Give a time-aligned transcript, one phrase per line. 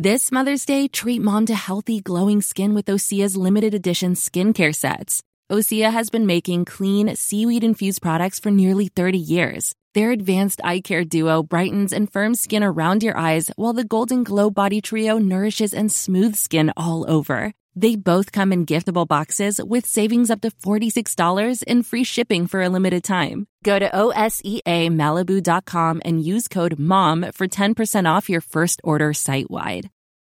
[0.00, 5.24] This Mother's Day, treat mom to healthy, glowing skin with Osea's limited edition skincare sets.
[5.50, 9.74] Osea has been making clean, seaweed infused products for nearly 30 years.
[9.94, 14.22] Their advanced eye care duo brightens and firms skin around your eyes, while the Golden
[14.22, 17.52] Glow Body Trio nourishes and smooths skin all over.
[17.78, 22.60] They both come in giftable boxes with savings up to $46 and free shipping for
[22.60, 23.46] a limited time.
[23.62, 29.90] Go to OSEAMalibu.com and use code MOM for 10% off your first order site wide.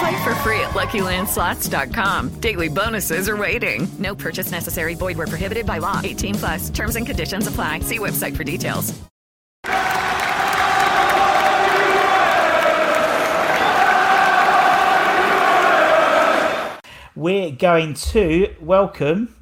[0.00, 2.40] Play for free at LuckyLandSlots.com.
[2.40, 3.86] Daily bonuses are waiting.
[3.98, 4.94] No purchase necessary.
[4.94, 6.00] Void where prohibited by law.
[6.02, 6.70] 18 plus.
[6.70, 7.80] Terms and conditions apply.
[7.80, 8.98] See website for details.
[17.14, 19.34] We're going to welcome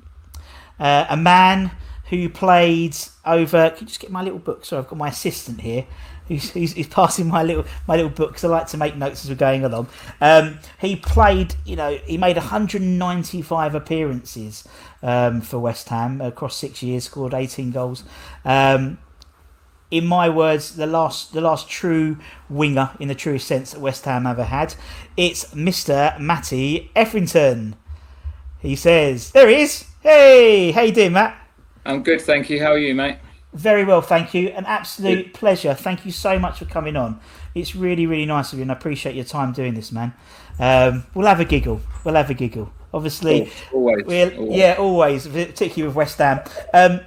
[0.80, 1.70] uh, a man
[2.10, 3.70] who played over.
[3.70, 4.64] Can you just get my little book?
[4.64, 5.86] Sorry, I've got my assistant here.
[6.28, 9.36] Who's passing my little my little book because I like to make notes as we're
[9.36, 9.88] going along.
[10.20, 14.68] Um, he played, you know, he made 195 appearances
[15.02, 18.04] um, for West Ham across six years, scored 18 goals.
[18.44, 18.98] Um,
[19.90, 24.04] in my words, the last the last true winger in the truest sense that West
[24.04, 24.74] Ham ever had.
[25.16, 27.76] It's Mister Matty Etherington.
[28.58, 29.84] He says, "There he is.
[30.00, 31.38] Hey, how you doing, Matt?"
[31.86, 32.60] I'm good, thank you.
[32.60, 33.16] How are you, mate?
[33.54, 34.48] Very well, thank you.
[34.48, 35.72] An absolute pleasure.
[35.72, 37.18] Thank you so much for coming on.
[37.54, 40.12] It's really, really nice of you, and I appreciate your time doing this, man.
[40.58, 41.80] Um, we'll have a giggle.
[42.04, 42.70] We'll have a giggle.
[42.92, 44.56] Obviously, always, we'll, always.
[44.56, 46.40] yeah, always, particularly with West Ham.
[46.74, 47.00] Um,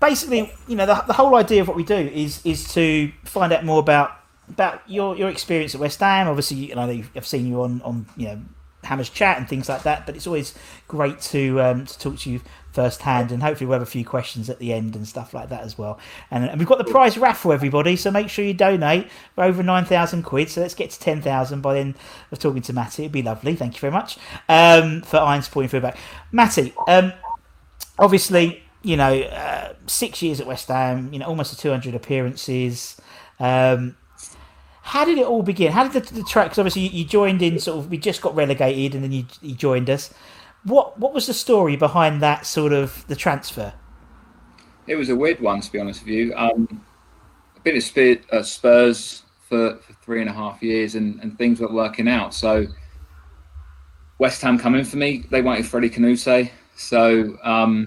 [0.00, 3.52] basically, you know, the, the whole idea of what we do is is to find
[3.52, 6.28] out more about about your your experience at West Ham.
[6.28, 8.40] Obviously, you know, I've seen you on on you know
[8.82, 10.06] Hammers chat and things like that.
[10.06, 10.54] But it's always
[10.88, 12.40] great to um, to talk to you
[12.72, 15.62] firsthand, and hopefully we'll have a few questions at the end and stuff like that
[15.62, 15.98] as well.
[16.30, 17.96] And, and we've got the prize raffle, everybody.
[17.96, 19.08] So make sure you donate.
[19.36, 21.94] We're over nine thousand quid, so let's get to ten thousand by the end
[22.30, 23.04] of talking to Matty.
[23.04, 23.56] It'd be lovely.
[23.56, 25.96] Thank you very much um, for Irons pointing feedback,
[26.32, 26.72] Matty.
[26.86, 27.12] Um,
[27.98, 31.12] obviously, you know, uh, six years at West Ham.
[31.12, 33.00] You know, almost two hundred appearances.
[33.38, 33.96] Um,
[34.82, 35.72] how did it all begin?
[35.72, 36.46] How did the, the track?
[36.46, 37.90] Because obviously you, you, joined in sort of.
[37.90, 40.12] We just got relegated, and then you, you joined us.
[40.64, 43.72] What what was the story behind that sort of the transfer?
[44.86, 46.34] It was a weird one, to be honest with you.
[46.34, 46.84] Um,
[47.56, 51.72] I've been at Spurs for, for three and a half years, and, and things weren't
[51.72, 52.34] working out.
[52.34, 52.66] So
[54.18, 55.24] West Ham come in for me.
[55.30, 57.86] They wanted Freddie Kanouté, so um,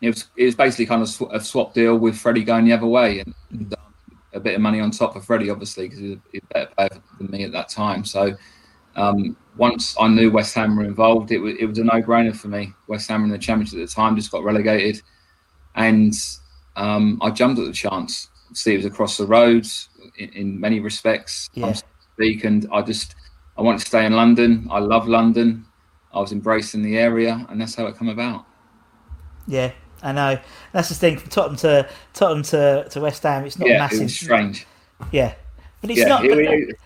[0.00, 2.86] it was it was basically kind of a swap deal with Freddie going the other
[2.86, 6.08] way, and, and um, a bit of money on top of Freddie, obviously, because he
[6.08, 8.04] was a better player than me at that time.
[8.04, 8.34] So
[8.96, 12.34] um, once I knew West Ham were involved, it was it was a no brainer
[12.34, 12.72] for me.
[12.88, 15.02] West Ham in the Championship at the time just got relegated,
[15.74, 16.14] and
[16.76, 18.28] um, I jumped at the chance.
[18.54, 19.88] See, it was across the roads
[20.18, 21.48] in, in many respects.
[21.54, 21.74] Yeah.
[22.14, 23.14] Speak, and I just
[23.56, 24.68] I wanted to stay in London.
[24.70, 25.66] I love London.
[26.12, 28.44] I was embracing the area, and that's how it come about.
[29.46, 29.72] Yeah,
[30.02, 30.38] I know.
[30.72, 33.44] That's the thing from Tottenham to Tottenham to, to West Ham.
[33.44, 34.02] It's not yeah, massive.
[34.02, 34.66] It strange.
[35.10, 35.34] Yeah,
[35.80, 36.24] but it's yeah, not.
[36.24, 36.76] it- but- it-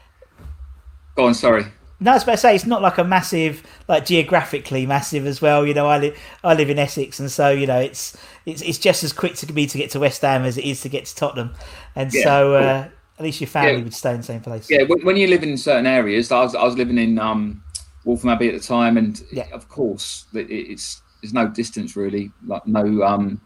[1.16, 1.66] go on, sorry.
[1.98, 5.40] No, I was about to say it's not like a massive, like geographically massive as
[5.40, 5.66] well.
[5.66, 8.78] You know, I live I live in Essex, and so you know it's it's it's
[8.78, 11.06] just as quick to me to get to West Ham as it is to get
[11.06, 11.54] to Tottenham,
[11.94, 12.68] and Yeah, so cool.
[12.68, 12.88] uh,
[13.18, 13.84] at least your family Yeah.
[13.84, 14.68] would stay in the same place.
[14.71, 17.62] Yeah, when, you live in certain areas, I was I was living in um,
[18.04, 19.47] Waltham Abbey at the time, and Yeah.
[19.53, 23.41] of course, it, it's there's no distance really, like no um,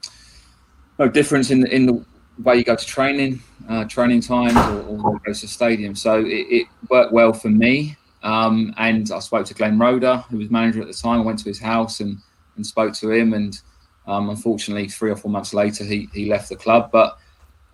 [0.99, 2.05] no difference in the, in the
[2.43, 5.95] way you go to training, uh, training times, or, or to the stadium.
[5.95, 7.97] So it, it worked well for me.
[8.23, 11.21] Um, and I spoke to Glenn Roeder, who was manager at the time.
[11.21, 12.19] I went to his house and,
[12.57, 13.33] and spoke to him.
[13.33, 13.59] And
[14.07, 16.91] um, unfortunately, three or four months later, he, he left the club.
[16.93, 17.19] But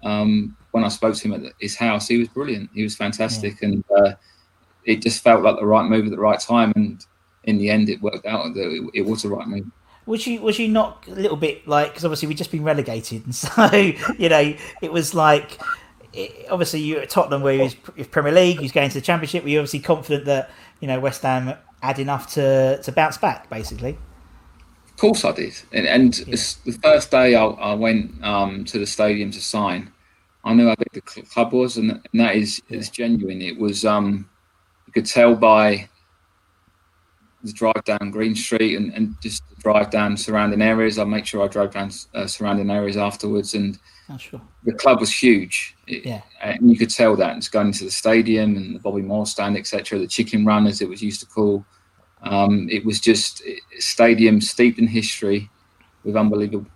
[0.05, 2.71] um, when I spoke to him at his house, he was brilliant.
[2.75, 3.63] He was fantastic.
[3.63, 4.13] And uh,
[4.85, 6.73] it just felt like the right move at the right time.
[6.77, 7.05] And
[7.45, 9.67] in the end, it worked out that it, it was the right move.
[10.07, 13.25] was you was you not a little bit like because obviously we'd just been relegated,
[13.25, 13.73] and so
[14.19, 15.61] you know it was like
[16.17, 17.77] it, obviously you're at Tottenham where was
[18.11, 19.45] Premier League, he's going to the Championship.
[19.45, 23.49] Were you obviously confident that you know West Ham had enough to to bounce back,
[23.51, 23.99] basically?
[24.89, 26.37] Of course I did, and, and yeah.
[26.65, 29.93] the first day I, I went um, to the stadium to sign,
[30.47, 33.43] I knew how big the club was, and, and that is is genuine.
[33.43, 34.29] It was um,
[34.87, 35.89] you could tell by
[37.43, 40.99] the drive down Green Street and, and just drive down surrounding areas.
[40.99, 43.79] I make sure I drove down uh, surrounding areas afterwards, and
[44.11, 44.41] oh, sure.
[44.65, 45.77] the club was huge.
[45.87, 47.37] It, yeah, and you could tell that.
[47.37, 49.99] It's going into the stadium and the Bobby Moore stand, etc.
[49.99, 51.65] The Chicken Run, as it was used to call.
[52.23, 55.51] Um, it was just a stadium steeped in history,
[56.05, 56.67] with unbelievable,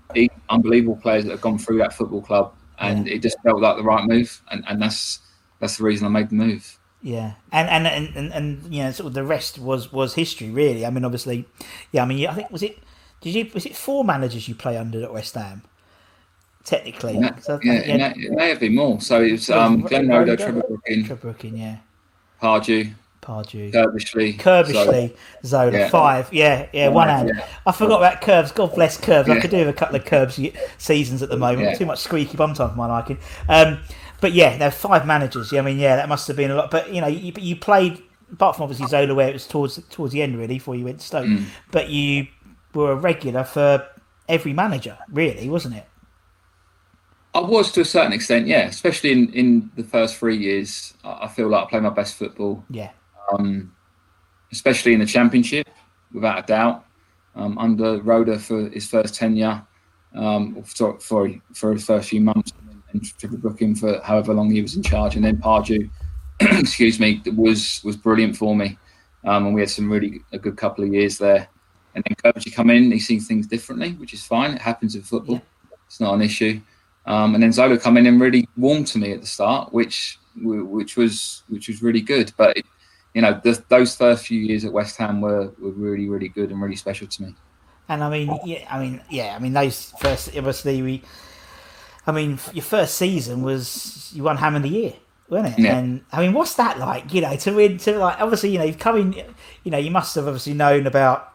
[0.48, 3.14] unbelievable players that have gone through that football club, and yeah.
[3.14, 5.20] it just felt like the right move, and, and that's
[5.60, 6.78] that's the reason I made the move.
[7.02, 10.50] Yeah, and and, and and and you know, sort of the rest was was history,
[10.50, 10.84] really.
[10.84, 11.46] I mean, obviously,
[11.92, 12.02] yeah.
[12.02, 12.78] I mean, I think was it
[13.20, 15.62] did you was it four managers you play under at West Ham?
[16.62, 19.00] Technically, yeah, so yeah, it, may, it may have been more.
[19.00, 21.78] So it was um, Glenn Roeder, Trevor Brooking, Trevor Brooking, yeah,
[22.42, 22.92] Pardew,
[23.22, 25.88] Pardew, Curbishley, Curbishley, Zola, yeah.
[25.88, 27.32] five, yeah, yeah, one hand.
[27.34, 27.46] Yeah.
[27.66, 28.52] I forgot about Curbs.
[28.52, 29.28] God bless Curbs.
[29.28, 29.36] Yeah.
[29.36, 30.38] I could do with a couple of Curbs
[30.76, 31.78] seasons at the moment.
[31.78, 33.18] Too much squeaky bum time for my liking.
[33.48, 33.78] Um,
[34.20, 35.50] but yeah, there are five managers.
[35.50, 36.70] Yeah, I mean, yeah, that must have been a lot.
[36.70, 38.02] But you know, you, you played
[38.32, 41.00] apart from obviously Zola, where it was towards towards the end really before you went
[41.00, 41.26] to Stoke.
[41.26, 41.44] Mm.
[41.70, 42.26] But you
[42.74, 43.86] were a regular for
[44.28, 45.86] every manager, really, wasn't it?
[47.34, 48.66] I was to a certain extent, yeah.
[48.66, 52.64] Especially in, in the first three years, I feel like I played my best football.
[52.70, 52.90] Yeah.
[53.32, 53.72] Um,
[54.52, 55.68] especially in the championship,
[56.12, 56.84] without a doubt.
[57.36, 59.64] Um, under Roeder for his first tenure,
[60.14, 64.50] um, for, for for his first few months, and then Trevor Brooking for however long
[64.50, 65.88] he was in charge, and then Pardew,
[66.40, 68.76] excuse me, was was brilliant for me,
[69.24, 71.48] um, and we had some really a good couple of years there.
[71.94, 74.52] And then Kovacic come in, he sees things differently, which is fine.
[74.52, 75.76] It happens in football; yeah.
[75.86, 76.60] it's not an issue.
[77.06, 80.18] Um, and then Zola come in and really warmed to me at the start, which
[80.36, 82.32] which was which was really good.
[82.36, 82.66] But it,
[83.14, 86.50] you know, the, those first few years at West Ham were, were really really good
[86.50, 87.34] and really special to me.
[87.88, 91.02] And I mean, yeah, I mean, yeah, I mean, those first obviously we
[92.06, 94.94] I mean, your first season was you won Ham of the Year,
[95.28, 95.62] wasn't it?
[95.62, 95.78] Yeah.
[95.78, 97.12] And I mean, what's that like?
[97.12, 99.12] You know, to win to like obviously, you know, you've come in,
[99.64, 101.29] you know, you must have obviously known about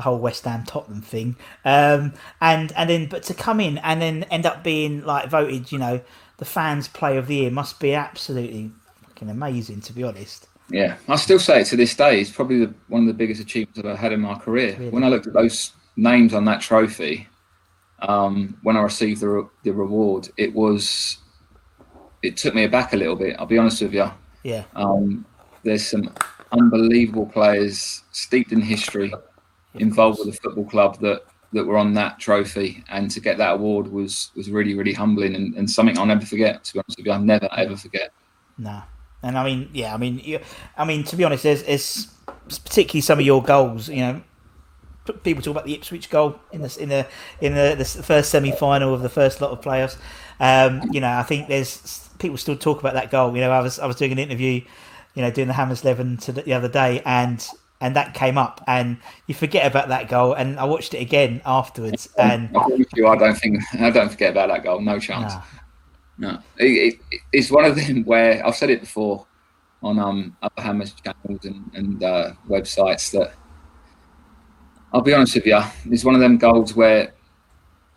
[0.00, 1.36] the whole West Ham Tottenham thing,
[1.66, 5.70] um, and and then but to come in and then end up being like voted,
[5.70, 6.00] you know,
[6.38, 8.70] the fans' play of the year must be absolutely
[9.02, 10.46] fucking amazing, to be honest.
[10.70, 12.18] Yeah, I still say it to this day.
[12.18, 14.74] It's probably the, one of the biggest achievements I've had in my career.
[14.78, 14.90] Really?
[14.90, 17.28] When I looked at those names on that trophy,
[18.00, 21.18] um, when I received the, re- the reward, it was
[22.22, 23.36] it took me aback a little bit.
[23.38, 24.10] I'll be honest with you.
[24.44, 24.64] Yeah.
[24.74, 25.26] Um,
[25.62, 26.14] there's some
[26.52, 29.12] unbelievable players steeped in history
[29.74, 33.54] involved with the football club that that were on that trophy, and to get that
[33.54, 36.64] award was was really really humbling and, and something I'll never forget.
[36.64, 38.12] To be honest with you, I'll never ever forget.
[38.58, 38.82] Nah.
[39.22, 40.40] And I mean, yeah, I mean, you,
[40.78, 42.06] I mean, to be honest, there's, there's
[42.48, 43.88] particularly some of your goals.
[43.88, 44.22] You know,
[45.22, 47.06] people talk about the Ipswich goal in the in the
[47.40, 49.98] in the, the first semi final of the first lot of playoffs.
[50.38, 53.34] Um, you know, I think there's people still talk about that goal.
[53.34, 54.62] You know, I was I was doing an interview,
[55.14, 57.46] you know, doing the Hammers the, the other day, and
[57.80, 60.34] and that came up, and you forget about that goal.
[60.34, 62.50] And I watched it again afterwards, and
[62.94, 64.80] you, I don't think I don't forget about that goal.
[64.80, 65.34] No chance.
[66.18, 69.26] No, it, it, it's one of them where I've said it before
[69.82, 73.32] on um other Hammers channels and, and uh, websites that
[74.92, 77.14] I'll be honest with you, it's one of them goals where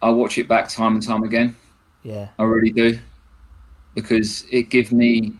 [0.01, 1.55] I watch it back time and time again.
[2.03, 2.99] Yeah, I really do,
[3.95, 5.33] because it gives me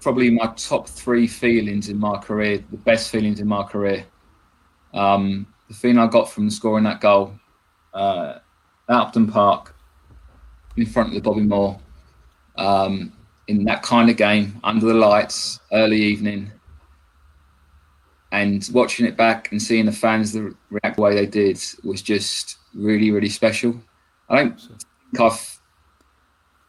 [0.00, 4.04] probably my top three feelings in my career, the best feelings in my career.
[4.94, 7.34] Um, the feeling I got from scoring that goal
[7.94, 8.38] uh,
[8.88, 9.74] at Upton Park
[10.76, 11.78] in front of the Bobby Moore
[12.56, 13.12] um,
[13.48, 16.50] in that kind of game under the lights, early evening
[18.32, 20.36] and watching it back and seeing the fans
[20.70, 23.80] react the way they did was just really, really special.
[24.28, 25.60] I don't think I've,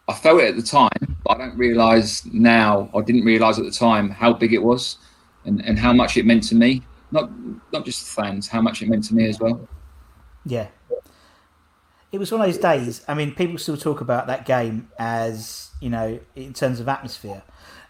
[0.07, 3.71] I felt it at the time, I don't realise now, I didn't realise at the
[3.71, 4.97] time how big it was
[5.45, 6.83] and, and how much it meant to me.
[7.11, 7.29] Not
[7.71, 9.67] not just the fans, how much it meant to me as well.
[10.45, 10.67] Yeah.
[12.11, 13.03] It was one of those days.
[13.07, 17.41] I mean, people still talk about that game as, you know, in terms of atmosphere.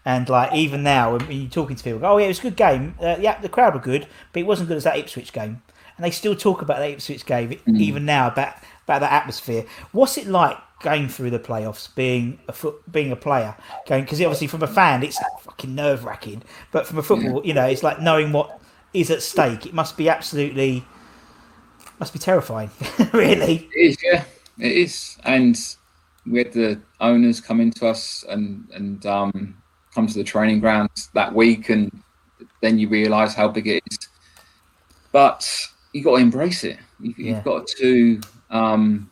[0.04, 2.42] And like even now, when you're talking to people, go, oh yeah, it was a
[2.42, 2.94] good game.
[3.00, 5.62] Uh, yeah, the crowd were good, but it wasn't good as that Ipswich game.
[5.96, 7.80] And they still talk about that Ipswich game mm.
[7.80, 9.64] even now about about that atmosphere.
[9.92, 14.20] What's it like going through the playoffs, being a foot, being a player, going because
[14.20, 17.82] obviously from a fan it's fucking nerve wracking, but from a football, you know, it's
[17.82, 18.60] like knowing what
[18.92, 19.64] is at stake.
[19.66, 20.84] It must be absolutely
[21.98, 22.70] must be terrifying,
[23.12, 23.68] really.
[23.74, 24.24] It is, yeah,
[24.58, 25.16] it is.
[25.24, 25.56] And
[26.26, 29.56] we had the owners come into us and and um,
[29.94, 32.02] come to the training grounds that week, and
[32.60, 33.98] then you realise how big it is.
[35.12, 35.48] But
[35.92, 36.78] you got to embrace it.
[37.00, 37.34] You've, Yeah.
[37.36, 38.20] you've got to
[38.50, 39.10] um,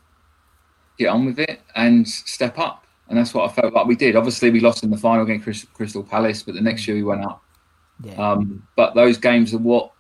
[1.01, 2.85] get on with it and step up.
[3.09, 4.15] And that's what I felt like we did.
[4.15, 7.25] Obviously, we lost in the final against Crystal Palace, but the next year we went
[7.25, 7.43] up.
[8.03, 8.15] Yeah.
[8.15, 9.91] Um, but those games are what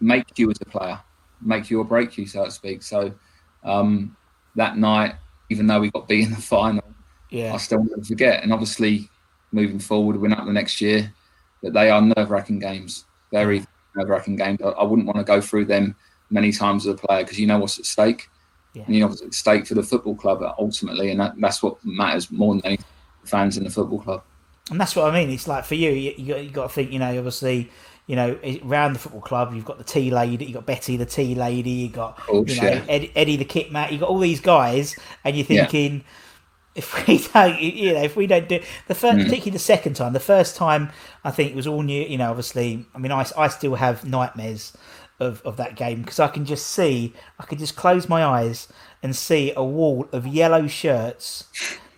[0.00, 1.00] make you as a player,
[1.40, 2.82] make you or break you, so to speak.
[2.82, 3.12] So
[3.64, 4.16] um,
[4.56, 5.14] that night,
[5.48, 6.84] even though we got beat in the final,
[7.30, 7.54] yeah.
[7.54, 8.42] I still won't forget.
[8.42, 9.08] And obviously,
[9.52, 11.12] moving forward, we went up the next year.
[11.62, 13.64] But they are nerve-wracking games, very
[13.96, 14.60] nerve-wracking games.
[14.62, 15.96] I, I wouldn't want to go through them
[16.30, 18.28] many times as a player because you know what's at stake.
[18.78, 18.84] Yeah.
[18.86, 22.54] And you know stake for the football club ultimately, and that, that's what matters more
[22.54, 22.84] than anything.
[23.24, 24.22] Fans in the football club.
[24.70, 25.30] And that's what I mean.
[25.30, 27.70] It's like for you, you, you, got, you got to think, you know, obviously,
[28.06, 31.04] you know, around the football club, you've got the tea lady, you've got Betty the
[31.06, 32.84] tea lady, you've got course, you know yeah.
[32.88, 35.62] Ed, Eddie the kit mat, you got all these guys, and you're Yeah.
[35.66, 36.04] thinking,
[36.74, 39.24] if we don't, you know, if we don't do the first, Mm.
[39.24, 40.90] particularly the second time, the first time,
[41.24, 42.02] I think it was all new.
[42.02, 44.72] You know, obviously, I mean, I, I still have nightmares
[45.20, 48.68] of, of that game because I can just see, I can just close my eyes
[49.02, 51.44] and see a wall of yellow shirts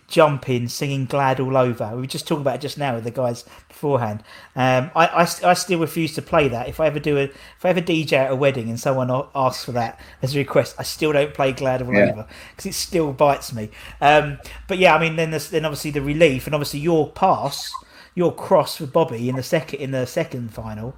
[0.07, 1.91] jumping, singing "Glad" all over.
[1.95, 4.21] We were just talking about it just now with the guys beforehand.
[4.55, 6.67] Um, I, I, I still refuse to play that.
[6.67, 9.63] If I ever do a, if I ever DJ at a wedding and someone asks
[9.63, 12.11] for that as a request, I still don't play "Glad" all Yeah.
[12.11, 13.69] over because it still bites me.
[14.01, 17.71] Um, but yeah, I mean, then there's then obviously the relief and obviously your pass,
[18.13, 20.95] your cross for Bobby in the second in the second final,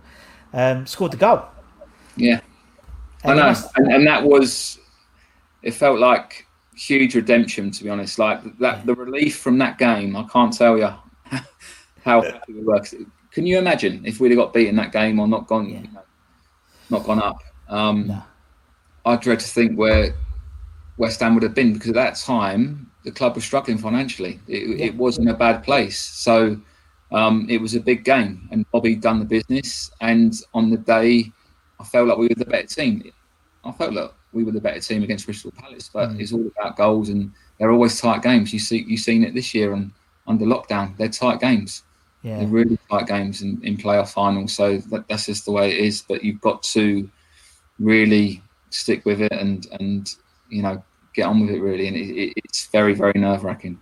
[0.54, 1.46] um, scored the goal.
[2.16, 2.40] Yeah,
[3.24, 4.80] I And it know, must- and, and that was.
[5.62, 8.20] It felt like huge redemption, to be honest.
[8.20, 10.16] Like that, the relief from that game.
[10.16, 10.90] I can't tell you
[12.04, 12.80] how happy we were.
[12.80, 12.96] 'Cause
[13.32, 15.80] Can you imagine if we'd have got beaten that game or not gone, Yeah.
[15.82, 16.02] you know,
[16.90, 17.38] not gone up?
[17.70, 18.24] Um, No.
[19.06, 20.14] I dread to think where
[20.98, 24.40] West Ham would have been because at that time the club was struggling financially.
[24.48, 26.58] It, it was in a bad place, so
[27.12, 29.92] um, it was a big game, and Bobby done the business.
[30.02, 31.32] And on the day,
[31.84, 33.12] I felt like we were the better team.
[33.66, 36.20] I felt like we were the better team against Crystal Palace, but Mm.
[36.22, 38.54] it's all about goals, and they're always tight games.
[38.54, 39.92] You see, you've seen it this year and
[40.28, 40.96] under lockdown.
[40.98, 41.84] They're tight games.
[42.24, 44.54] yeah, They're really tight games in, in playoff finals.
[44.54, 46.02] So that, that's just the way it is.
[46.08, 47.10] But you've got to
[47.80, 50.16] really stick with it and and
[50.50, 50.82] you know
[51.14, 51.88] get on with it really.
[51.88, 53.78] And it, it, it's very very nerve wracking.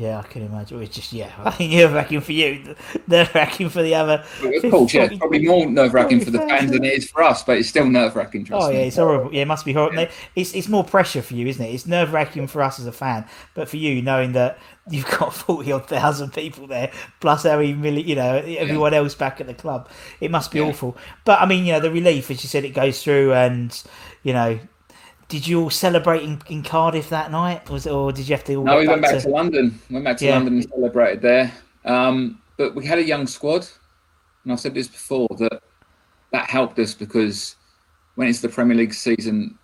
[0.00, 0.82] Yeah, I can imagine.
[0.82, 2.74] It's just yeah, I think nerve wracking for you,
[3.06, 4.24] nerve wracking for the other.
[4.42, 7.22] Of course, yeah, it's probably more nerve wracking for the fans than it is for
[7.22, 8.48] us, but it's still nerve wracking.
[8.50, 8.74] Oh me.
[8.76, 9.32] yeah, it's horrible.
[9.32, 10.06] Yeah, it must be horrible.
[10.34, 11.74] It's it's more pressure for you, isn't it?
[11.74, 15.34] It's nerve wracking for us as a fan, but for you, knowing that you've got
[15.34, 16.90] forty odd thousand people there,
[17.20, 19.90] plus every million, you know, everyone else back at the club,
[20.20, 20.66] it must be Yeah.
[20.66, 20.96] awful.
[21.26, 23.82] But I mean, you know, the relief, as you said, it goes through, and
[24.22, 24.58] you know,
[25.30, 28.54] did you all celebrate in, in Cardiff that night, was or did you have to
[28.56, 29.26] all No, we went back back to?
[29.28, 29.78] to London.
[29.88, 30.34] Went back to Yeah.
[30.34, 31.52] London and celebrated there.
[31.84, 33.66] Um, but we had a young squad,
[34.44, 35.62] and I've said this before that
[36.32, 37.56] that helped us because
[38.16, 39.56] went into the Premier League season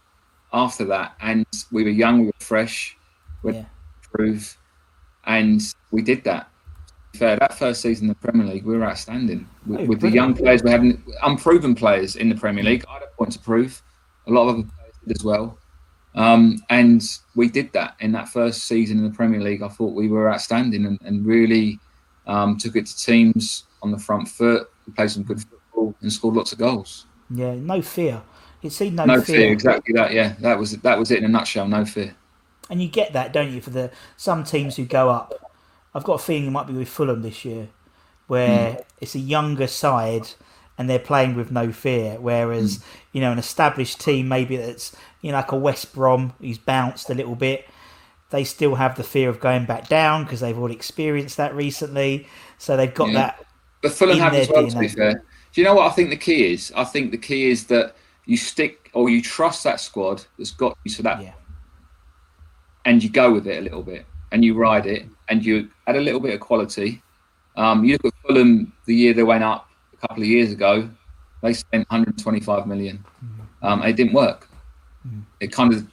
[0.52, 2.96] after that, and we were young, we were fresh,
[3.42, 3.64] we Yeah.
[4.12, 4.56] prove,
[5.24, 6.48] and we did that.
[7.16, 10.10] Fair, that first season in the Premier League, we were outstanding with, Oh, with the
[10.10, 10.62] young players.
[10.62, 10.82] We had
[11.22, 12.84] unproven players in the Premier League.
[12.88, 13.82] I had a point to prove.
[14.26, 14.75] A lot of other players did
[15.10, 15.58] as well.
[16.14, 17.02] Um, and
[17.34, 19.62] we did that in that first season in the Premier League.
[19.62, 21.78] I thought we were outstanding and, and really
[22.26, 24.68] um, took it to teams on the front foot.
[24.86, 27.06] We played some good football and scored lots of goals.
[27.28, 28.22] Yeah, no fear.
[28.62, 29.36] It seemed no, No, fear.
[29.36, 30.12] fear, exactly that.
[30.12, 31.68] Yeah, that was that was it in a nutshell.
[31.68, 32.16] No fear.
[32.70, 35.34] And you get that, don't you, for the some teams who go up.
[35.94, 37.68] I've got a feeling it might be with Fulham this year,
[38.26, 38.80] where Hmm.
[39.00, 40.28] it's a younger side
[40.78, 42.16] and they're playing with no fear.
[42.20, 42.82] Whereas, Hmm.
[43.12, 47.08] you know, an established team, maybe that's, you know, like a West Brom who's bounced
[47.10, 47.66] a little bit,
[48.30, 52.26] they still have the fear of going back down because they've all experienced that recently.
[52.58, 53.14] So they've got Yeah.
[53.14, 53.44] that.
[53.82, 55.12] But Fulham have as well, to be fair.
[55.52, 56.72] Do you know what I think the key is?
[56.76, 57.94] I think the key is that
[58.26, 61.32] you stick or you trust that squad that's got you to that Yeah.
[62.84, 65.96] and you go with it a little bit and you ride it and you add
[65.96, 67.02] a little bit of quality.
[67.56, 69.65] Um, you look at Fulham the year they went up
[70.08, 70.88] couple of years ago,
[71.42, 73.04] they spent 125 million.
[73.62, 74.48] Um, it didn't work.
[75.40, 75.86] It kind of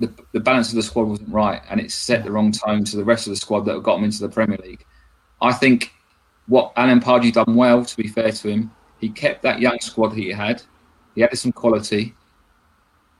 [0.00, 2.96] the, the balance of the squad wasn't right, and it set the wrong tone to
[2.96, 4.84] the rest of the squad that got them into the Premier League.
[5.40, 5.92] I think
[6.46, 10.08] what Alan Pardew done well, to be fair to him, he kept that young squad
[10.08, 10.62] that he had.
[11.14, 12.14] He had some quality,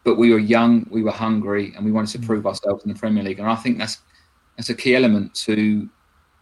[0.04, 2.98] but we were young, we were hungry, and we wanted to prove ourselves in the
[2.98, 3.38] Premier League.
[3.38, 3.98] And I think that's
[4.56, 5.88] that's a key element to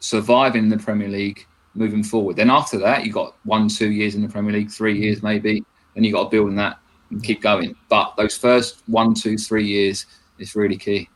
[0.01, 2.37] surviving in the Premier League moving forward.
[2.37, 5.65] Then after that, you've got one, two years in the Premier League, three years maybe.
[5.95, 6.79] Then you've got to build on that
[7.11, 7.75] and keep going.
[7.89, 10.07] But those first one, two, three years
[10.39, 11.09] is really key.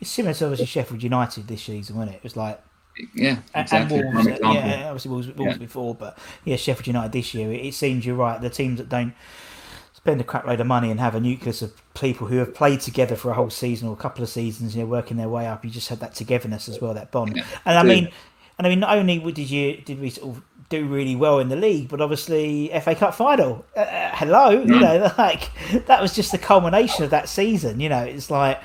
[0.00, 2.18] It's similar to obviously Sheffield United this season, wasn't it?
[2.18, 2.60] It was like
[3.14, 3.98] Yeah, exactly.
[4.00, 5.58] and Wolves, yeah, obviously Wolves, Wolves Yeah.
[5.58, 7.52] before, but yeah, Sheffield United this year.
[7.52, 8.40] It, seems you're right.
[8.40, 9.14] The teams that don't
[9.92, 12.80] spend a crap load of money and have a nucleus of people who have played
[12.80, 15.46] together for a whole season or a couple of seasons, you know, working their way
[15.46, 15.64] up.
[15.64, 17.36] You just had that togetherness as well, that bond.
[17.36, 18.08] Yeah, and I mean,
[18.58, 21.48] and I mean, not only did you did we sort of do really well in
[21.50, 23.64] the league, but obviously FA Cup final.
[23.76, 24.80] Uh, uh, hello, you Mm.
[24.80, 25.50] know, like
[25.86, 27.78] that was just the culmination of that season.
[27.80, 28.58] You know, it's like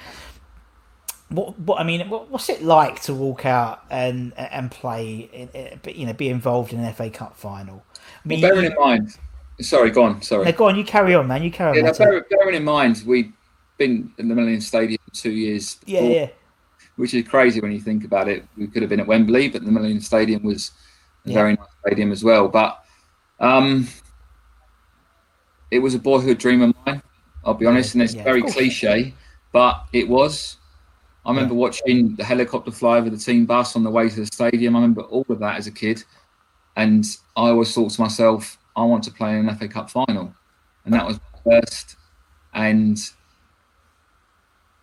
[1.29, 5.49] what, what I mean, what, what's it like to walk out and and play, in,
[5.49, 7.83] in- you know, be involved in an FA Cup final?
[8.23, 9.17] I mean, Bearing you, in mind,
[9.59, 10.21] sorry, go on.
[10.21, 10.45] Sorry.
[10.45, 11.43] no, go on, you carry on, man.
[11.43, 11.75] You carry on.
[11.75, 12.03] Yeah, no, Matty.
[12.05, 13.33] bear, bearing in mind, we've
[13.77, 16.27] been in the Millennium Stadium two years, yeah, before, yeah,
[16.97, 18.45] which is crazy when you think about it.
[18.57, 20.71] We could have been at Wembley, but the Millennium Stadium was
[21.25, 21.35] a Yeah.
[21.35, 22.47] very nice stadium as well.
[22.49, 22.83] But
[23.39, 23.87] um,
[25.71, 27.01] it was a boyhood dream of mine.
[27.45, 29.13] I'll be honest, and it's yeah, very cliche,
[29.53, 30.57] but it was.
[31.25, 34.25] I remember watching the helicopter fly over the team bus on the way to the
[34.25, 34.75] stadium.
[34.75, 36.03] I remember all of that as a kid,
[36.75, 40.33] and I always thought to myself, I want to play in an FA Cup final,
[40.85, 41.95] and that was my first.
[42.53, 42.97] And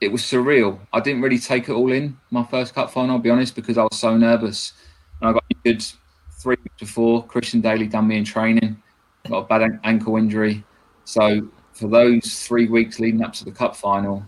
[0.04, 0.78] it was surreal.
[0.92, 3.78] I didn't really take it all in my first cup final, I'll be honest, because
[3.78, 4.74] I was so nervous.
[5.20, 5.84] And I got injured
[6.32, 7.24] three weeks before.
[7.24, 8.82] Christian Dailly done me in training.
[9.28, 10.62] Got a bad an- ankle injury.
[11.04, 14.24] So for those three weeks leading up to the cup final,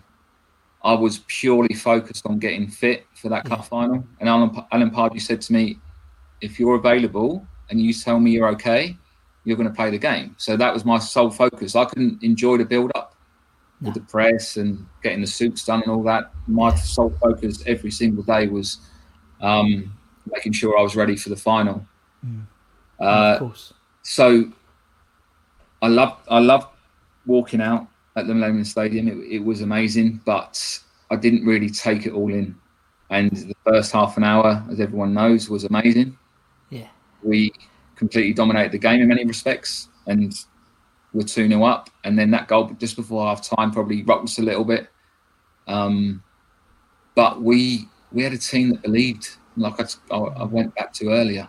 [0.82, 3.66] I was purely focused on getting fit for that cup mm.
[3.66, 4.04] final.
[4.20, 5.78] And Alan, Alan Pardew said to me,
[6.40, 8.96] if you're available and you tell me you're okay,
[9.44, 10.34] you're going to play the game.
[10.38, 11.76] So that was my sole focus.
[11.76, 13.15] I couldn't enjoy the build up
[13.86, 16.30] with the press and getting the suits done and all that.
[16.46, 18.78] My sole focus every single day was
[19.40, 19.92] um,
[20.30, 21.86] making sure I was ready for the final.
[23.00, 23.72] Uh, of course.
[24.02, 24.50] so
[25.82, 26.68] I loved I loved
[27.26, 29.08] walking out at the Millennium Stadium.
[29.08, 32.56] It, it was amazing, but I didn't really take it all in.
[33.10, 36.18] And the first half an hour, as everyone knows, was amazing.
[36.70, 36.88] Yeah,
[37.22, 37.52] We
[37.94, 40.34] completely dominated the game in many respects, and
[41.12, 41.90] we're two 0 up.
[42.04, 44.88] And then that goal just before half time probably rocked us a little bit.
[45.66, 46.22] Um,
[47.14, 51.48] but we we had a team that believed, like I, I went back to earlier.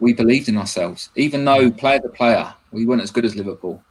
[0.00, 3.82] We believed in ourselves, even though player to player, we weren't as good as Liverpool.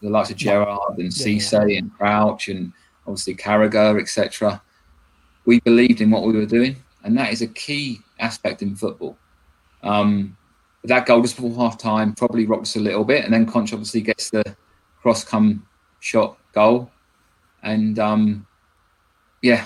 [0.00, 2.72] The likes of Gerrard and Cisse and Crouch and
[3.06, 4.60] obviously Carragher, etc.
[5.44, 9.16] We believed in what we were doing, and that is a key aspect in football.
[9.82, 10.36] Um,
[10.84, 13.72] that goal just before half time probably rocked us a little bit, and then Conch
[13.72, 14.44] obviously gets the
[15.00, 15.66] cross come
[16.00, 16.90] shot goal,
[17.62, 18.46] and um,
[19.42, 19.64] yeah,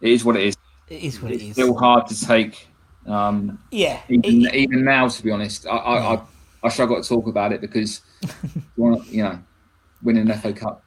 [0.00, 0.56] it is what it is.
[0.88, 1.52] it is what it It's is.
[1.52, 2.68] still hard to take.
[3.06, 6.22] Um, yeah, even, it- even now, to be honest, I, I, I,
[6.64, 8.00] I struggle to talk about it because
[8.76, 9.38] you know,
[10.02, 10.82] winning an FA Cup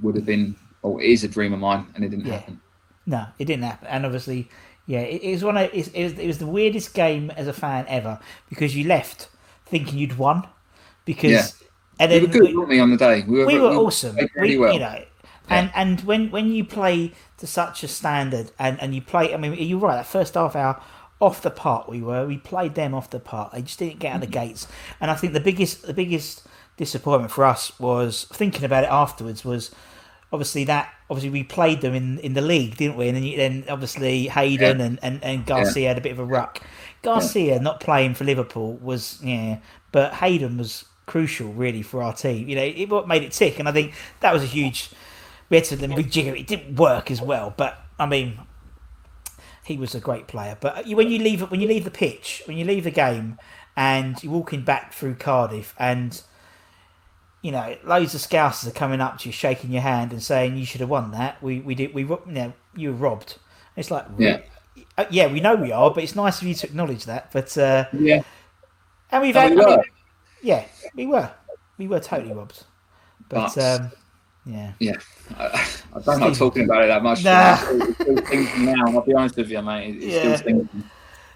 [0.00, 2.34] would have been or is a dream of mine, and it didn't Yeah.
[2.38, 2.60] happen.
[3.06, 3.88] No, it didn't happen.
[3.88, 4.48] And obviously,
[4.88, 7.46] yeah, it, it was one of it, it, was, it was the weirdest game as
[7.46, 9.28] a fan ever because you left
[9.66, 10.46] thinking you'd won
[11.04, 11.46] because Yeah.
[12.00, 13.22] and We then were good, we- weren't we, on the day?
[13.28, 14.16] We were, we were awesome.
[14.16, 14.72] We, really well.
[14.72, 15.04] You know,
[15.50, 19.36] and and when when you play to such a standard and and you play, I
[19.36, 19.96] mean, you're right.
[19.96, 20.80] That first half hour
[21.20, 22.26] off the part we were.
[22.26, 23.52] We played them off the part.
[23.52, 24.46] They just didn't get out of the Mm-hmm.
[24.48, 24.68] gates.
[25.00, 26.46] And I think the biggest the biggest
[26.76, 29.70] disappointment for us was thinking about it afterwards was
[30.32, 33.08] obviously that obviously we played them in, in the league, didn't we?
[33.08, 34.84] And then, you, then obviously Hayden Yeah.
[34.86, 36.60] and, and, and Garcia had a bit of a ruck.
[37.02, 39.58] Garcia not playing for Liverpool was yeah,
[39.92, 42.48] but Hayden was crucial really for our team.
[42.48, 44.90] You know, it what made it tick, and I think that was a huge.
[45.48, 46.46] We had to then rejigger it.
[46.46, 48.38] Didn't work as well, but I mean,
[49.64, 50.56] he was a great player.
[50.60, 52.90] But uh, you- when you leave when you leave the pitch, when you leave the
[52.90, 53.38] game,
[53.76, 56.20] and you're walking back through Cardiff, and
[57.42, 60.56] you know, loads of scousers are coming up to you, shaking your hand and saying
[60.56, 61.42] you should have won that.
[61.42, 63.38] We we did we you know you were robbed.
[63.76, 64.40] It's like Yeah.
[64.96, 67.30] uh, yeah, we know we are, but it's nice of you to acknowledge that.
[67.32, 68.22] But uh, Yeah,
[69.12, 69.84] and we've No, had, we I mean, were.
[70.42, 70.64] yeah,
[70.96, 71.30] we were,
[71.78, 72.64] we were totally robbed.
[73.28, 73.92] But, But- um,
[74.46, 74.94] yeah, yeah.
[75.38, 75.44] I,
[75.94, 77.22] I don't like talking about it that much.
[77.22, 77.52] Nah.
[77.52, 78.86] It's still, it's still now.
[78.86, 79.96] I'll be honest with you, mate.
[79.96, 80.20] It's Yeah.
[80.20, 80.84] still thinking.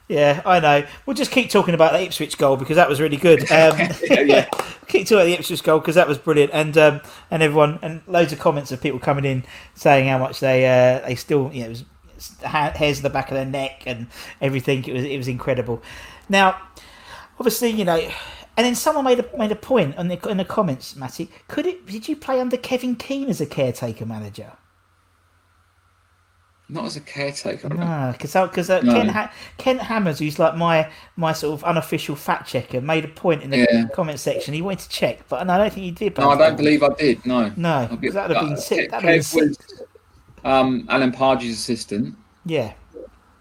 [0.09, 0.87] Yeah, I know.
[1.07, 3.41] We'll just keep talking about the Ipswich goal because that was really good.
[3.53, 3.79] Um,
[4.11, 4.49] yeah.
[4.89, 8.03] keep talking about the Ipswich goal because that was brilliant, and um, and everyone and
[8.07, 11.61] loads of comments of people coming in saying how much they uh, they still you
[11.61, 11.85] know it was
[12.43, 14.07] hairs in the back of their neck and
[14.41, 14.85] everything.
[14.85, 15.83] It was it was incredible.
[16.29, 16.61] Now,
[17.39, 17.97] obviously, you know,
[18.57, 21.31] and then someone made a made a point on the in the comments, Matty.
[21.49, 21.87] Could it?
[21.87, 24.53] Did you play under Kevin Keen as a caretaker manager?
[26.73, 27.67] Not as a caretaker.
[27.67, 28.95] I don't- No, because because uh, No.
[28.95, 33.09] Ken, ha- Ken Hammers, who's like my my sort of unofficial fact checker, made a
[33.09, 33.85] point in the Yeah.
[33.93, 34.55] comment section.
[34.55, 36.17] He wanted to check, but no, I don't think he did.
[36.17, 37.27] No, I don't believe I did.
[37.27, 38.91] No, No, be- that'd have been uh, sick.
[38.91, 39.43] Kev been sick.
[39.51, 39.59] was
[40.45, 42.73] um, Alan Pardew's assistant Yeah,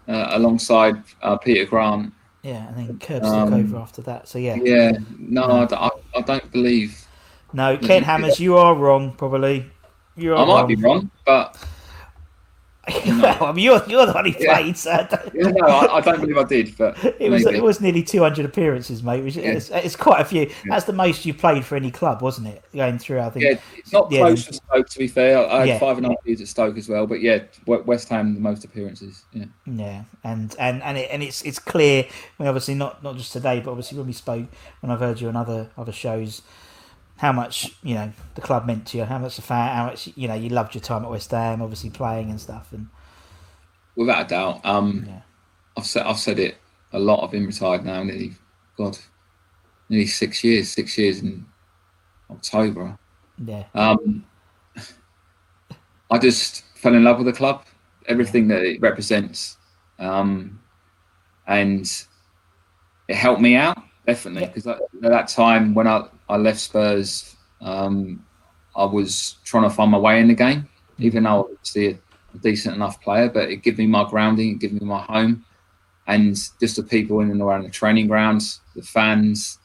[0.06, 2.12] uh, alongside uh, Peter Grant.
[2.42, 4.28] yeah, and then Curbs Um, took over after that.
[4.28, 5.66] So yeah, Yeah, no,
[6.14, 7.06] I don't believe.
[7.54, 9.12] no, Ken Hammers, you are wrong.
[9.16, 9.64] Probably
[10.16, 10.44] you are.
[10.44, 11.56] I might be wrong, but
[13.06, 14.54] well, I mean, you're you're the one who Yeah.
[14.58, 16.76] played, so I don't- yeah, no, I, I don't believe I did.
[16.76, 17.58] But it was maybe.
[17.58, 19.22] it was nearly 200 appearances, mate.
[19.22, 19.52] Which Yeah.
[19.52, 20.50] is, it's quite a few.
[20.66, 22.64] That's the most you played for any club, wasn't it?
[22.74, 23.44] Going through, I think.
[23.44, 25.38] Yeah, it's not close to Stoke to be fair.
[25.48, 28.34] I had five and a half years at Stoke as well, but yeah, West Ham
[28.34, 29.24] the most appearances.
[29.32, 32.02] Yeah, Yeah, and and and, it, and it's it's clear.
[32.04, 34.46] I mean, obviously not not just today, but obviously when we spoke,
[34.80, 36.42] when I've heard you on other other shows,
[37.16, 40.08] how much you know the club meant to you, how much the fan, how much
[40.16, 42.88] you know you loved your time at West Ham, obviously playing and stuff, and
[43.96, 44.64] without a doubt.
[44.64, 45.20] Um, Yeah.
[45.76, 46.56] I've said I've said it
[46.92, 47.24] a lot.
[47.24, 48.32] I've been retired now, nearly
[48.76, 48.98] God,
[49.88, 50.70] nearly six years.
[50.70, 51.46] Six years in
[52.30, 52.98] October.
[53.44, 54.24] yeah, Um,
[56.10, 57.64] I just fell in love with the club,
[58.06, 59.56] everything that it represents,
[59.98, 60.60] um,
[61.46, 61.90] and
[63.08, 68.24] it helped me out definitely because at that time when I, I left Spurs, um,
[68.74, 70.66] I was trying to find my way in the game,
[70.98, 71.98] even though I was a,
[72.40, 75.44] decent enough player, but it gave me my grounding, it gave me my home,
[76.06, 79.58] and just the people in and around the training grounds, the fans,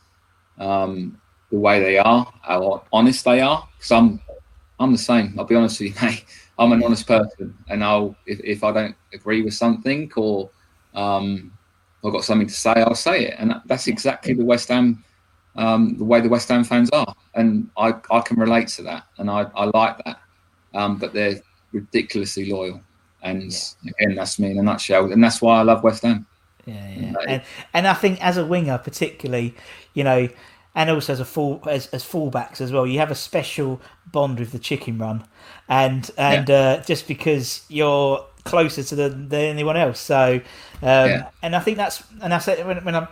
[0.59, 1.17] um,
[1.49, 3.65] the way they are, how honest they are.
[3.77, 4.19] Because I'm,
[4.81, 5.33] I'm the same.
[5.39, 6.25] I'll be honest with you, mate.
[6.59, 10.49] I'm an honest person, and I'll if, if I don't agree with something or
[10.93, 11.53] um,
[12.03, 15.05] I've got something to say, I'll say it, and that, that's exactly the West Ham,
[15.57, 19.03] um, the way the West Ham fans are, and I, I can relate to that,
[19.17, 20.19] and I, I like that.
[20.73, 21.41] Um, but they're
[21.71, 22.81] ridiculously loyal,
[23.23, 23.41] and
[23.87, 26.25] again, that's me in a nutshell, and that's why I love West Ham.
[26.65, 27.13] yeah, yeah.
[27.27, 27.41] And
[27.73, 29.55] and I think as a winger, particularly,
[29.93, 30.29] you know,
[30.75, 34.39] and also as a full as as fullbacks as well, you have a special bond
[34.39, 35.23] with the chicken run,
[35.67, 40.35] and and uh, just because you're closer to the than anyone else, so
[40.81, 41.29] um, Yeah.
[41.41, 43.07] and I think that's and I said when when I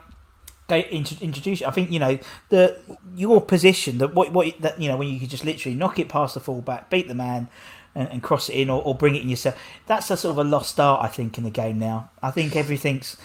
[0.67, 1.61] they int- introduce.
[1.61, 2.17] I think you know
[2.49, 2.77] the
[3.15, 6.09] your position that what what that you know when you could just literally knock it
[6.09, 7.47] past the fullback, beat the man,
[7.93, 9.57] and, and cross it in or, or bring it in yourself.
[9.87, 12.09] That's a sort of a lost art, I think, in the game now.
[12.21, 13.17] I think everything's.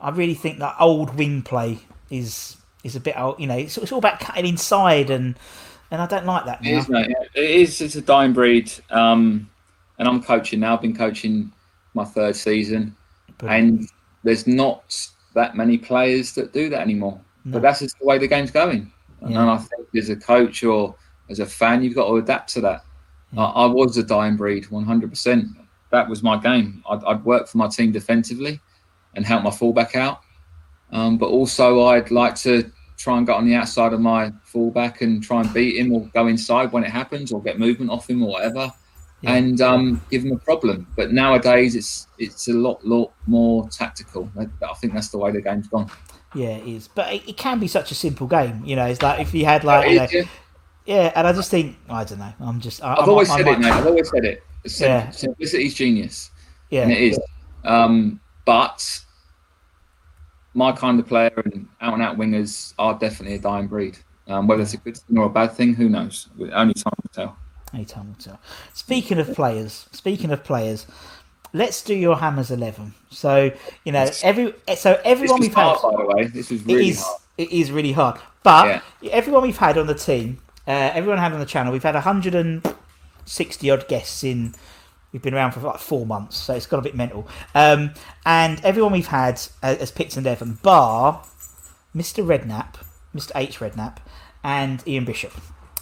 [0.00, 3.38] I really think that old wing play is is a bit old.
[3.40, 5.36] You know, it's, it's all about cutting inside and
[5.90, 6.78] and I don't like that It now.
[6.78, 7.10] is, mate.
[7.34, 7.80] It is.
[7.80, 8.70] It's a dying breed.
[8.90, 9.48] Um,
[9.98, 10.74] and I'm coaching now.
[10.74, 11.50] I've been coaching
[11.94, 12.94] my third season,
[13.38, 13.80] Brilliant.
[13.80, 13.88] and
[14.22, 17.20] there's not that many players that do that anymore.
[17.46, 18.92] But that's just the way the game's going.
[19.22, 19.52] And Yeah.
[19.52, 20.94] I think as a coach or
[21.30, 22.84] as a fan, you've got to adapt to that.
[23.36, 25.56] I, I was a dying breed, 100%.
[25.90, 26.82] That was my game.
[26.90, 28.60] I'd, I'd work for my team defensively
[29.14, 30.20] and help my fullback out.
[30.92, 35.02] Um, but also, I'd like to try and get on the outside of my fullback
[35.02, 38.10] and try and beat him or go inside when it happens or get movement off
[38.10, 38.72] him or whatever
[39.24, 40.86] and um, give them a problem.
[40.96, 44.30] But nowadays, it's it's a lot, lot more tactical.
[44.38, 45.90] I, I think that's the way the game's gone.
[46.34, 46.88] Yeah, it is.
[46.88, 48.62] But it, it can be such a simple game.
[48.64, 50.22] You know, it's like if you had like you know, yeah.
[50.86, 51.12] yeah.
[51.16, 52.32] And I just think I don't know.
[52.40, 52.82] I'm just.
[52.82, 53.72] I, I've I'm- always I said might- it, mate.
[53.72, 54.42] I've always said it.
[54.66, 55.10] Sim- Yeah.
[55.10, 56.30] Simplicity's genius.
[56.70, 57.20] Yeah, and it is.
[57.64, 59.00] Um, but
[60.54, 63.98] my kind of player and out and out wingers are definitely a dying breed.
[64.26, 66.28] Um, whether it's a good thing or a bad thing, who knows?
[66.52, 67.36] Only time will tell.
[67.72, 68.40] Will tell.
[68.74, 70.86] Speaking of players, speaking of players,
[71.52, 72.94] let's do your Hammers eleven.
[73.10, 73.50] So
[73.84, 75.76] you know every so everyone we've had.
[75.82, 76.24] by the way.
[76.26, 77.02] This It really is.
[77.02, 77.20] hard.
[77.36, 78.20] It is really hard.
[78.42, 81.94] But everyone we've had on the team, uh, everyone had on the channel, we've had
[81.94, 84.54] 160 odd guests in.
[85.12, 87.26] We've been around for like four months, so it's got a bit mental.
[87.54, 87.92] Um,
[88.26, 91.22] and everyone we've had uh, has picked an eleven, bar
[91.96, 92.24] Mr.
[92.24, 92.74] Redknapp,
[93.14, 93.30] Mr.
[93.34, 93.96] H Redknapp,
[94.44, 95.32] and Ian Bishop.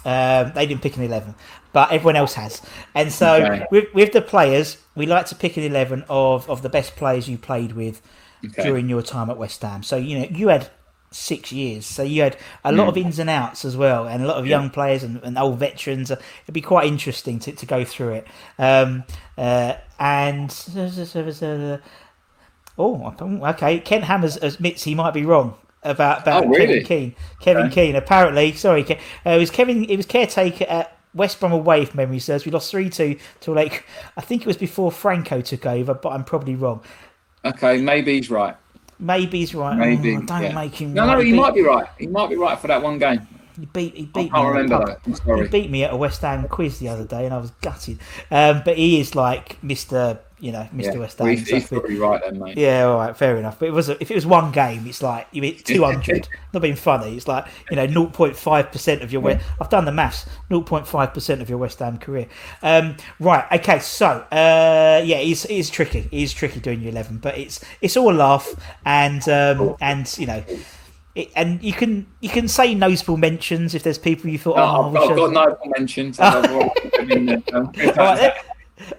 [0.05, 1.35] Um, they didn't pick an eleven,
[1.73, 2.61] but everyone else has.
[2.95, 3.65] And so Okay.
[3.71, 7.27] with, with the players, we like to pick an eleven of, of the best players
[7.29, 8.01] you played with
[8.45, 8.61] Okay.
[8.63, 9.83] during your time at West Ham.
[9.83, 10.69] So you know you had
[11.09, 12.89] six years, so you had a lot Hmm.
[12.89, 15.57] of ins and outs as well, and a lot of young players and, and old
[15.59, 16.11] veterans.
[16.11, 18.27] It'd be quite interesting to, to go through it.
[18.59, 19.03] Um,
[19.37, 20.51] uh, and
[22.77, 23.13] oh,
[23.49, 26.81] okay, Kent Hammers admits he might be wrong about about Oh, really?
[26.81, 27.15] Kevin Keen.
[27.39, 27.87] Kevin Okay.
[27.87, 28.95] Keen apparently, sorry, uh,
[29.31, 29.85] it was Kevin.
[29.85, 30.96] It was caretaker at.
[31.17, 32.45] West Brom away, if memory serves.
[32.45, 36.09] We lost 3 2 to like, I think it was before Franco took over, but
[36.09, 36.81] I'm probably wrong.
[37.43, 38.55] Okay, maybe he's right.
[38.99, 39.77] Maybe he's right.
[39.77, 40.15] Maybe.
[40.15, 40.55] Oh, don't yeah.
[40.55, 40.93] make him.
[40.93, 41.17] No, right.
[41.17, 41.87] no, he might be right.
[41.99, 43.27] He might be right for that one game.
[43.59, 43.95] He beat.
[43.95, 44.29] He I beat me.
[44.29, 45.27] can't the remember that.
[45.27, 47.51] I'm He beat me at a West Ham quiz the other day, and I was
[47.61, 47.99] gutted.
[48.31, 50.93] Um, but he is like Mister you know, Mr.
[50.93, 50.99] Yeah.
[50.99, 51.27] West Ham.
[51.29, 52.57] he's, he's probably right then, mate.
[52.57, 53.57] yeah, all right, fair enough.
[53.59, 56.27] But it was a, if it was one game, it's like you hit two hundred.
[56.53, 59.21] not being funny, it's like you know, zero point five percent of your.
[59.21, 60.25] West, I've done the maths.
[60.49, 62.27] Zero point five percent of your West Ham career.
[62.61, 63.45] Um, right.
[63.59, 63.79] Okay.
[63.79, 66.07] So uh, yeah, it's it's tricky.
[66.11, 68.53] It is tricky doing your eleven, but it's it's all a laugh
[68.85, 70.43] and um, and you know.
[71.15, 74.59] It, and you can you can say notable mentions if there's people you thought.
[74.59, 76.19] Oh, I I've, I've got no mentions.
[76.19, 78.33] I've already put them in there, so- all right,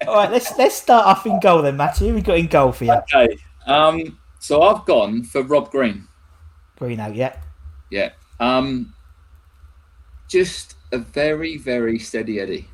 [0.07, 2.15] all right, let's let's start off in goal then, Matthew.
[2.15, 2.93] We got in goal for you.
[2.93, 3.39] Okay.
[3.67, 6.09] Um, so I've gone for Rob Green.
[6.77, 7.37] Bruno, yeah,
[7.91, 8.11] Yeah.
[8.41, 8.95] Um,
[10.29, 12.69] just a very, very steady Eddie.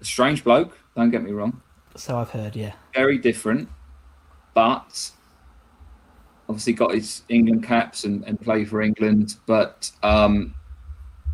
[0.00, 1.60] A strange bloke, don't get me wrong.
[1.96, 3.68] so I've heard, yeah, Very different,
[4.54, 5.10] but
[6.48, 10.54] obviously got his England caps and, and play for England, but um,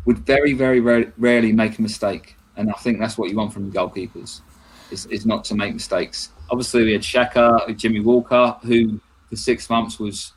[0.05, 2.35] would very, very, very rarely make a mistake.
[2.55, 4.41] And I think that's what you want from goalkeepers,
[4.91, 6.29] is, is not to make mistakes.
[6.49, 10.33] Obviously, we had Shaka, Jimmy Walker, who for six months was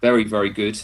[0.00, 0.80] very, very good,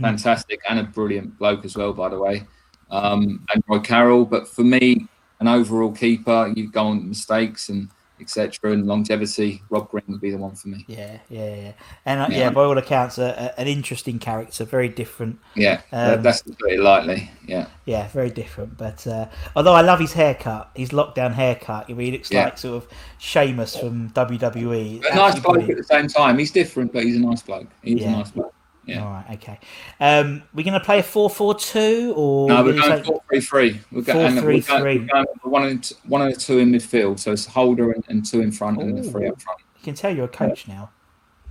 [0.00, 2.46] fantastic, and a brilliant bloke as well, by the way.
[2.90, 5.08] Um, and Roy Carroll, but for me,
[5.40, 7.88] an overall keeper, you go on mistakes and
[8.24, 8.72] etc.
[8.72, 9.62] and longevity.
[9.70, 10.84] Rob Green would be the one for me.
[10.88, 11.72] yeah, yeah, yeah,
[12.06, 12.38] and uh, yeah.
[12.38, 12.50] Yeah.
[12.50, 15.38] by all accounts, a, an interesting character, very different.
[15.54, 17.30] Yeah, Um, that's it lightly.
[17.46, 18.76] Yeah, Yeah, very different.
[18.78, 22.44] But uh, although I love his haircut, his lockdown haircut, he looks Yeah.
[22.44, 25.04] like sort of Sheamus from WWE.
[25.10, 26.38] a nice bloke at the same time.
[26.38, 27.68] He's different, but he's a nice bloke.
[27.82, 28.08] He's Yeah.
[28.14, 28.53] a nice bloke.
[28.86, 29.04] Yeah.
[29.04, 29.58] All right, okay.
[30.00, 33.80] Um, we're going to play a four-four-two, or No, we're going say- four three three.
[33.90, 35.00] We're going, and we're going, 4-3-3.
[35.00, 37.18] we're going for one and t- one and two in midfield.
[37.18, 39.60] So it's holder and, and two in front and the three up front.
[39.78, 40.90] You can tell you're a coach now.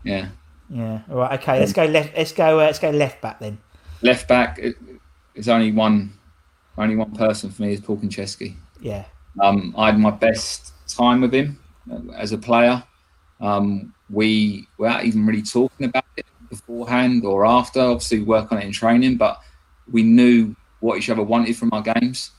[0.04, 0.30] Yeah.
[0.69, 1.02] Yeah.
[1.10, 1.39] All right.
[1.39, 1.60] Okay.
[1.60, 2.15] Let's go left.
[2.15, 2.60] Let's go.
[2.60, 3.58] Uh, let's go left back then.
[4.02, 4.60] Left back.
[5.36, 6.13] It's only one.
[6.78, 8.56] Only one person for me is Paul Konchesky.
[8.82, 9.06] Yeah.
[9.41, 11.60] Um, I had my best time with him
[12.15, 12.84] as a player.
[13.39, 17.82] Um, we without even really talking about it beforehand or after.
[17.94, 19.36] Obviously, work on it in training, but
[19.96, 22.32] we knew what each other wanted from our games.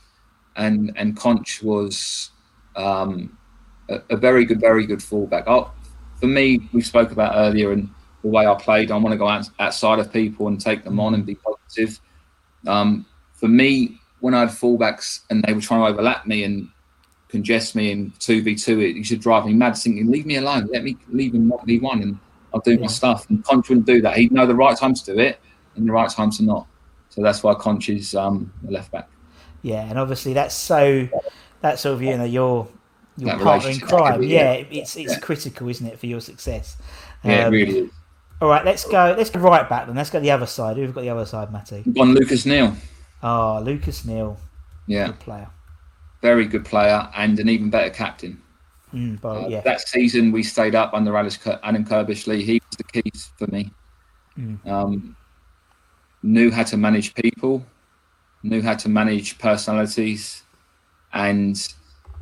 [0.56, 2.30] And and Conch was
[2.76, 3.14] um,
[3.88, 5.44] a, a very good, very good fullback.
[5.46, 5.64] Oh,
[6.20, 7.88] for me, we spoke about earlier, and
[8.22, 10.98] the way I played, I want to go out, outside of people and take them
[11.00, 12.00] on and be positive.
[12.74, 16.68] Um, for me, when I had fullbacks and they were trying to overlap me and
[17.30, 19.76] congest me in two v two, it used to drive me mad.
[19.76, 22.18] Thinking, leave me alone, let me leave him one v one, and
[22.54, 23.28] I'll do my stuff.
[23.28, 24.16] And Conch wouldn't do that.
[24.16, 25.40] He'd know the right time to do it
[25.76, 26.66] and the right time to not.
[27.10, 29.08] So that's why Conch is um, the left back.
[29.62, 29.82] Yeah.
[29.84, 31.08] And obviously that's so.
[31.60, 32.68] That's sort of you know your
[33.16, 34.22] your That partner in crime.
[34.22, 34.54] Yeah.
[34.54, 34.80] yeah.
[34.82, 36.76] It's it's critical, isn't it, for your success?
[37.24, 37.90] Yeah, Um, it really is.
[38.40, 38.64] All right.
[38.64, 39.14] Let's go.
[39.16, 39.96] Let's go right back then.
[39.96, 40.76] Let's go the other side.
[40.76, 41.82] Who've got the other side, Matty?
[41.98, 42.76] On Lucas Neill,
[43.22, 44.38] Oh, Lucas Neill,
[44.86, 45.48] yeah, good player.
[46.20, 48.42] very good player and an even better captain.
[48.94, 49.60] Mm, but Uh, yeah.
[49.60, 52.42] That season, we stayed up under Alice Cur- Adam Curbishley.
[52.42, 53.72] He was the keys for me.
[54.38, 54.66] Mm.
[54.66, 55.16] Um,
[56.22, 57.64] knew how to manage people,
[58.42, 60.42] knew how to manage personalities,
[61.12, 61.56] and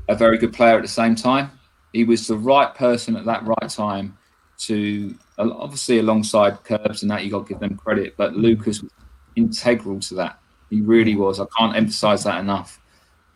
[0.09, 1.51] a very good player at the same time.
[1.93, 4.17] He was the right person at that right time
[4.59, 8.93] to, obviously, alongside Curbs and that, you got to give them credit, but Lucas was
[9.37, 10.39] integral to that.
[10.71, 11.41] He really was.
[11.41, 12.81] I can't emphasize that enough.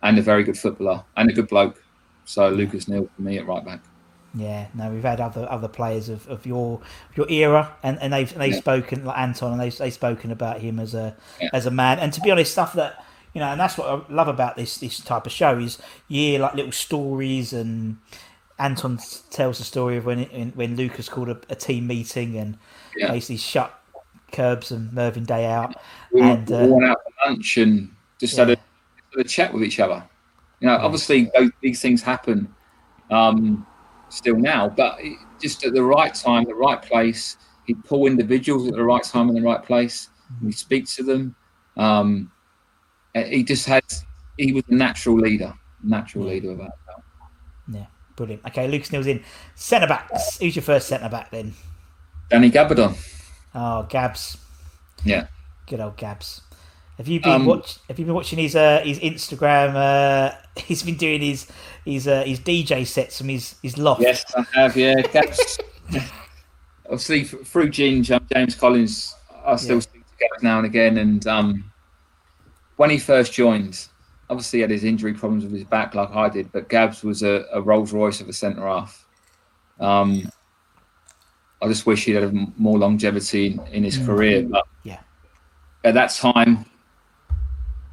[0.02, 1.82] And a very good footballer and a good bloke.
[2.26, 3.80] So Lucas Neill for me at right back.
[4.34, 6.80] Yeah, no, we've had other other players of, of your
[7.14, 8.58] your era, and, and they've and they've Yeah.
[8.58, 11.48] spoken like Anton, and they've they've spoken about him as a Yeah.
[11.54, 11.98] as a man.
[11.98, 14.76] And to be honest, stuff that you know, and that's what I love about this
[14.78, 17.96] this type of show is you hear like little stories, and
[18.58, 18.98] Anton
[19.30, 22.58] tells the story of when it, when Lucas called a, a team meeting and
[22.96, 23.08] Yeah.
[23.08, 23.72] basically shut
[24.32, 25.76] Curbs and Mervyn Day out,
[26.12, 29.52] we, and we uh, went out for lunch and just had, a, had a chat
[29.54, 30.02] with each other.
[30.60, 32.52] You know, obviously those, these things happen
[33.10, 33.66] um,
[34.08, 34.98] still now, but
[35.40, 37.36] just at the right time, the right place.
[37.66, 40.08] He'd pull individuals at the right time in the right place.
[40.40, 41.34] He speaks to them.
[41.76, 42.30] Um,
[43.14, 43.82] he just had.
[44.38, 45.52] He was a natural leader.
[45.82, 47.02] Natural leader about that.
[47.68, 48.44] yeah, brilliant.
[48.46, 49.22] Okay, Lucas Neill's in
[49.56, 50.38] centre backs.
[50.38, 51.54] Who's your first centre back then?
[52.30, 52.96] Danny Gabbidon.
[53.54, 54.36] Oh, Gabs.
[55.04, 55.26] Yeah.
[55.66, 56.42] Good old Gabs.
[56.98, 57.78] Have you been Um, watch?
[57.88, 59.74] Have you been watching his uh, his Instagram?
[59.74, 61.46] Uh, he's been doing his
[61.84, 64.00] his uh, his DJ sets from his his loft.
[64.02, 64.76] Yes, I have.
[64.76, 64.94] Yeah.
[66.86, 69.80] Obviously, through Ginge, um, James Collins, I still Yeah.
[69.80, 70.98] speak to Gabs now and again.
[70.98, 71.72] And um,
[72.76, 73.88] when he first joined,
[74.30, 76.52] obviously he had his injury problems with his back, like I did.
[76.52, 79.04] But Gabs was a, a Rolls Royce of a centre half.
[79.80, 80.30] Um,
[81.60, 84.44] I just wish he'd had more longevity in, in his career.
[84.44, 85.00] But Yeah.
[85.82, 86.66] at that time,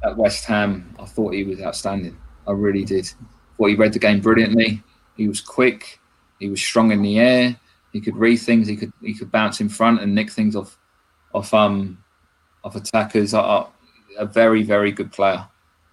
[0.04, 2.16] at West Ham, I thought he was outstanding.
[2.46, 3.10] I really did.
[3.56, 4.82] Thought he read the game brilliantly.
[5.16, 6.00] He was quick.
[6.38, 7.56] He was strong in the air.
[7.92, 8.66] He could read things.
[8.66, 10.76] He could he could bounce in front and nick things off
[11.32, 11.98] off um
[12.64, 13.32] off attackers.
[13.34, 13.66] Uh,
[14.18, 15.46] a very very good player.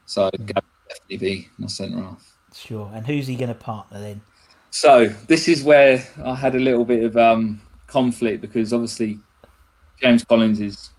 [0.06, 2.38] So Gab would definitely be my centre half.
[2.54, 2.91] Sure.
[2.93, 4.21] And who's he going to partner then?
[4.71, 9.19] So this is where I had a little bit of um, conflict because obviously
[10.02, 10.89] James Collins is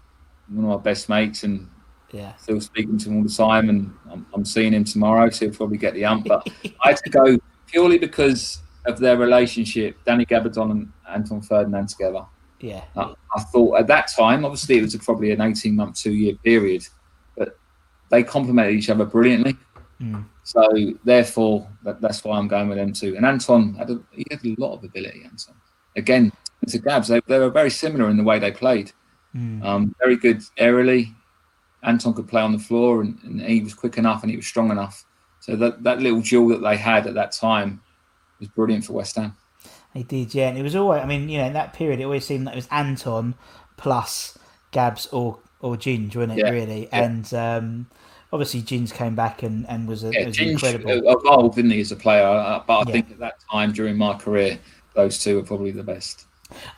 [0.49, 1.69] one of my best mates and
[2.13, 2.35] Yeah.
[2.37, 5.55] still speaking to him all the time, and I'm, I'm seeing him tomorrow, so he'll
[5.55, 6.27] probably get the ump.
[6.27, 6.49] But
[6.85, 12.25] I had to go purely because of their relationship, Danny Gabbidon and Anton Ferdinand together.
[12.61, 12.85] Yeah.
[12.97, 16.35] I, I thought at that time, obviously, it was probably an 18 month, two year
[16.45, 16.87] period,
[17.37, 17.59] but
[18.11, 19.57] they complemented each other brilliantly.
[20.01, 20.25] Mm.
[20.45, 20.69] So
[21.05, 23.17] therefore, that, that's why I'm going with them too.
[23.17, 25.23] And Anton had a, he had a lot of ability.
[25.25, 25.55] Anton,
[25.97, 26.33] again,
[26.69, 28.93] to Gabs, they, they were very similar in the way they played.
[29.35, 29.65] Mm.
[29.65, 31.15] Um, very good aerially.
[31.83, 34.47] Anton could play on the floor, and, and he was quick enough and he was
[34.47, 35.05] strong enough.
[35.41, 37.81] So that that little duel that they had at that time
[38.39, 39.37] was brilliant for West Ham.
[39.95, 40.49] He did, yeah.
[40.49, 42.53] And it was always, I mean, you know, in that period, it always seemed that
[42.55, 43.35] it was Anton
[43.77, 44.39] plus
[44.71, 46.89] Gabs or or Ginge, wasn't it, Yeah, really?
[46.93, 47.03] yeah.
[47.05, 47.87] And um,
[48.33, 50.91] obviously, Ginge came back and, and was, a, Yeah, was Ginge incredible.
[50.91, 52.27] evolved, didn't he, as a player?
[52.27, 54.59] Uh, But I think at that time during my career,
[54.95, 56.27] those two were probably the best.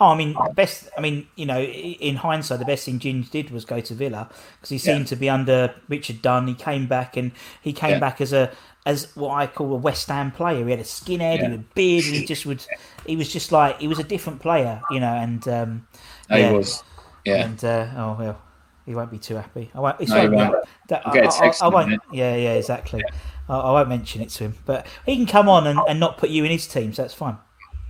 [0.01, 0.89] Oh, I mean, best.
[0.97, 4.29] I mean, you know, in hindsight, the best thing Ginge did was go to Villa
[4.57, 5.05] because he seemed Yeah.
[5.07, 6.47] to be under Richard Dunne.
[6.49, 7.33] He came back and
[7.63, 7.99] he came Yeah.
[8.01, 8.51] back as a
[8.87, 10.63] as what I call a West Ham player.
[10.65, 11.49] He had a skinhead, he Yeah.
[11.49, 12.65] had a beard, and he just would.
[13.07, 15.13] He was just like he was a different player, you know.
[15.15, 15.87] And um,
[16.29, 16.51] No, yeah.
[16.51, 16.83] He was.
[17.25, 17.45] Yeah.
[17.47, 18.39] And uh, oh well,
[18.85, 19.71] he won't be too happy.
[19.75, 20.01] I won't.
[20.01, 20.53] It's No, he won't.
[20.53, 22.03] yeah, that- I'll get a I- I- I won't.
[22.13, 23.03] Yeah, yeah, exactly.
[23.49, 26.17] I, I won't mention it to him, but he can come on and, and not
[26.19, 27.37] put you in his team, so that's fine.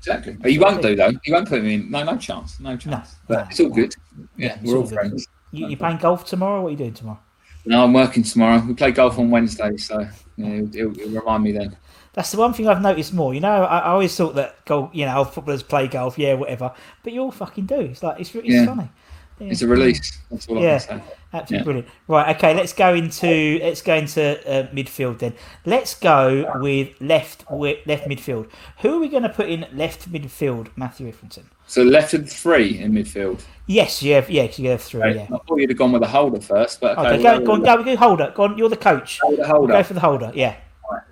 [0.06, 0.36] Exactly.
[0.50, 1.12] He won't do though.
[1.22, 1.90] He won't put me in.
[1.90, 2.60] No, no chance.
[2.60, 3.16] No chance.
[3.26, 3.46] but no.
[3.50, 3.94] it's all good.
[4.36, 5.26] Yeah, we're all all friends.
[5.50, 6.60] You, you playing golf tomorrow?
[6.62, 7.20] What are you doing tomorrow?
[7.64, 8.62] No, I'm working tomorrow.
[8.66, 11.76] We play golf on Wednesday, so yeah, it'll, it'll, it'll remind me then.
[12.12, 13.32] That's the one thing I've noticed more.
[13.34, 16.72] You know, I, I always thought that golf, you know, footballers play golf, yeah, whatever.
[17.02, 17.80] But you all fucking do.
[17.80, 18.66] It's like it's, it's Yeah.
[18.66, 18.90] funny.
[19.38, 19.48] Yeah.
[19.50, 20.18] It's a release.
[20.30, 21.04] That's all Yeah, I can say.
[21.32, 21.64] absolutely Yeah.
[21.64, 21.88] brilliant.
[22.06, 25.34] Right, okay, let's go into let's go into uh, midfield then.
[25.66, 28.48] Let's go with left wi- left midfield.
[28.82, 30.68] Who are we going to put in left midfield?
[30.76, 31.50] Matthew Etherington.
[31.66, 33.42] So left of three in midfield.
[33.66, 34.30] Yes, you have.
[34.30, 35.02] Yeah, you have three.
[35.02, 35.26] Okay.
[35.28, 35.36] Yeah.
[35.36, 37.62] I thought you'd have gone with a holder first, but okay, Okay, go, go on,
[37.62, 38.32] go, go, holder.
[38.36, 39.18] Go on, you're the coach.
[39.20, 39.72] Holder, holder.
[39.72, 40.30] Go for the holder.
[40.34, 40.54] Yeah,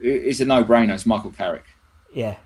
[0.00, 0.94] It's a no-brainer.
[0.94, 1.64] It's Michael Carrick.
[2.14, 2.36] yeah,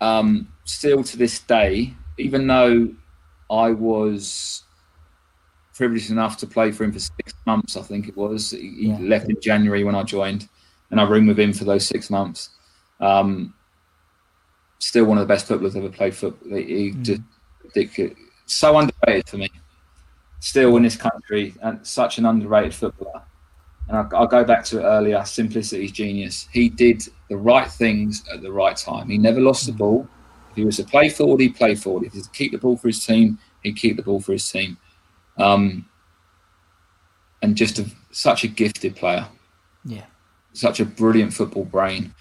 [0.00, 2.88] um, still to this day, even though
[3.52, 4.64] I was
[5.74, 8.50] privileged enough to play for him for six months, I think it was.
[8.50, 8.98] He, Yeah.
[9.00, 10.48] left in January when I joined,
[10.90, 12.50] and I roomed with him for those six months.
[13.00, 13.54] Um,
[14.78, 16.56] still one of the best footballers ever played football.
[16.56, 17.02] He, Mm.
[17.02, 17.22] just
[17.64, 19.50] ridiculous, so underrated for me.
[20.40, 23.22] Still in this country, and such an underrated footballer.
[23.88, 25.24] And I'll, I'll go back to it earlier.
[25.24, 26.48] Simplicity is genius.
[26.52, 29.08] He did the right things at the right time.
[29.08, 30.08] He never lost the ball.
[30.52, 32.04] If he was to play forward, he'd play forward.
[32.04, 34.32] If he was to keep the ball for his team, he'd keep the ball for
[34.32, 34.76] his team.
[35.38, 35.88] Um,
[37.40, 39.26] and just a, such a gifted player,
[39.84, 40.04] yeah.
[40.52, 42.14] such a brilliant football brain.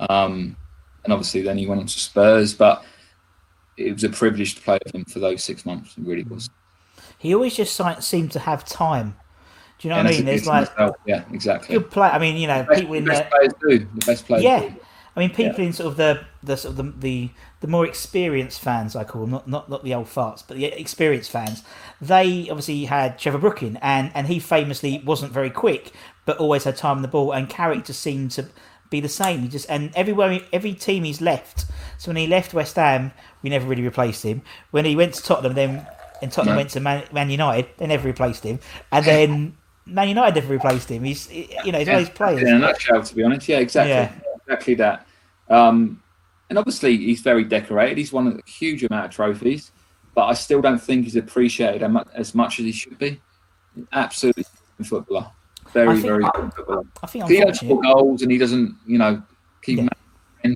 [0.00, 0.56] Um,
[1.04, 2.84] and obviously, then he went on to Spurs, but
[3.76, 5.96] it was a privilege to play with him for those six months.
[5.96, 6.50] It really was.
[7.18, 9.16] He always just seemed to have time.
[9.78, 10.26] Do you know And what I mean?
[10.26, 10.68] There's like
[11.06, 11.78] yeah, exactly.
[11.78, 12.08] good play.
[12.08, 13.78] I mean, you know, The best, people in the the best players do.
[13.78, 14.60] The best players yeah.
[14.60, 14.74] do.
[15.16, 18.60] I mean, people in sort of the the sort of the, the the more experienced
[18.60, 21.62] fans, I call them, not not not the old farts, but the experienced fans.
[22.00, 25.92] They obviously had Trevor Brooking, and and he famously wasn't very quick,
[26.26, 28.46] but always had time on the ball, and Carrick just seemed to
[28.90, 29.40] be the same.
[29.40, 31.64] He just and everywhere, every team he's left.
[31.96, 34.42] So when he left West Ham, we never really replaced him.
[34.70, 35.86] When he went to Tottenham, then
[36.20, 36.58] and Tottenham No.
[36.58, 38.60] went to Man, Man United, they never replaced him,
[38.92, 39.56] and then.
[39.88, 41.04] Man United never replaced him.
[41.04, 42.42] He's, you know, he's one of players.
[42.42, 44.10] In a nutshell, to be honest, yeah, exactly, Yeah.
[44.46, 45.06] Exactly that.
[45.48, 46.02] Um,
[46.48, 47.98] and obviously, he's very decorated.
[47.98, 49.72] He's won a huge amount of trophies,
[50.14, 51.82] but I still don't think he's appreciated
[52.14, 53.20] as much as he should be.
[53.92, 54.44] Absolutely,
[54.84, 55.30] footballer,
[55.66, 56.82] I very, think- very good footballer.
[57.02, 59.22] I think He score unfortunately, goals and he doesn't, you know,
[59.62, 59.78] keep.
[59.78, 59.88] Yeah.
[60.44, 60.54] Yeah.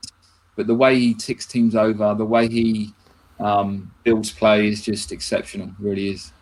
[0.57, 2.93] But the way he ticks teams over, the way he
[3.39, 5.71] um, builds play is just exceptional.
[5.79, 6.33] Really is.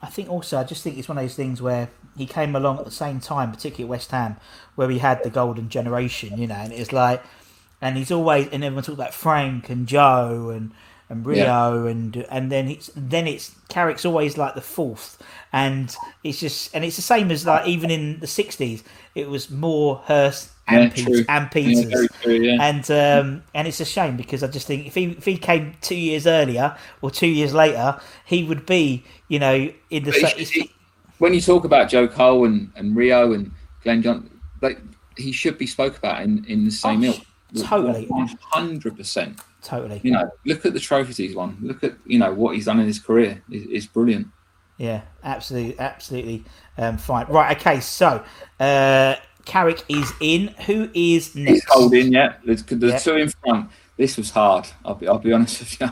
[0.00, 2.78] I think also I just think it's one of those things where he came along
[2.78, 4.36] at the same time, particularly at West Ham,
[4.74, 7.22] where we had the golden generation, you know, and it's like,
[7.80, 10.72] and he's always and everyone talks about Frank and Joe and
[11.10, 16.40] and Rio and and then it's then it's Carrick's always like the fourth, and it's
[16.40, 18.82] just and it's the same as like even in the sixties,
[19.14, 21.84] it was more Hurst and Yeah, Peters and Yeah, Peters.
[21.92, 22.56] very true, yeah.
[22.58, 25.74] And um, and it's a shame because I just think if he if he came
[25.82, 30.20] two years earlier or two years later, he would be you know in the But
[31.18, 33.50] sa- he- it's- he- when you talk about Joe Cole and, and Rio and
[33.82, 34.30] Glenn John,
[34.62, 34.80] like
[35.16, 37.20] he should be spoke about in, in the same Oh, ilk.
[37.66, 38.08] Totally.
[38.40, 39.40] hundred percent.
[39.62, 40.00] Totally.
[40.02, 41.56] You know, look at the trophies he's won.
[41.62, 43.42] Look at you know what he's done in his career.
[43.50, 44.26] It's, it's brilliant.
[44.76, 46.44] Yeah, absolutely, absolutely
[46.78, 47.26] um, fine.
[47.28, 48.24] Right, okay, so
[48.58, 50.48] uh, Carrick is in.
[50.66, 51.50] Who is next?
[51.50, 52.34] He's holding, yeah.
[52.44, 53.02] There's the Yep.
[53.02, 53.70] two in front.
[53.96, 54.66] This was hard.
[54.84, 55.90] I'll be, I'll be honest with you.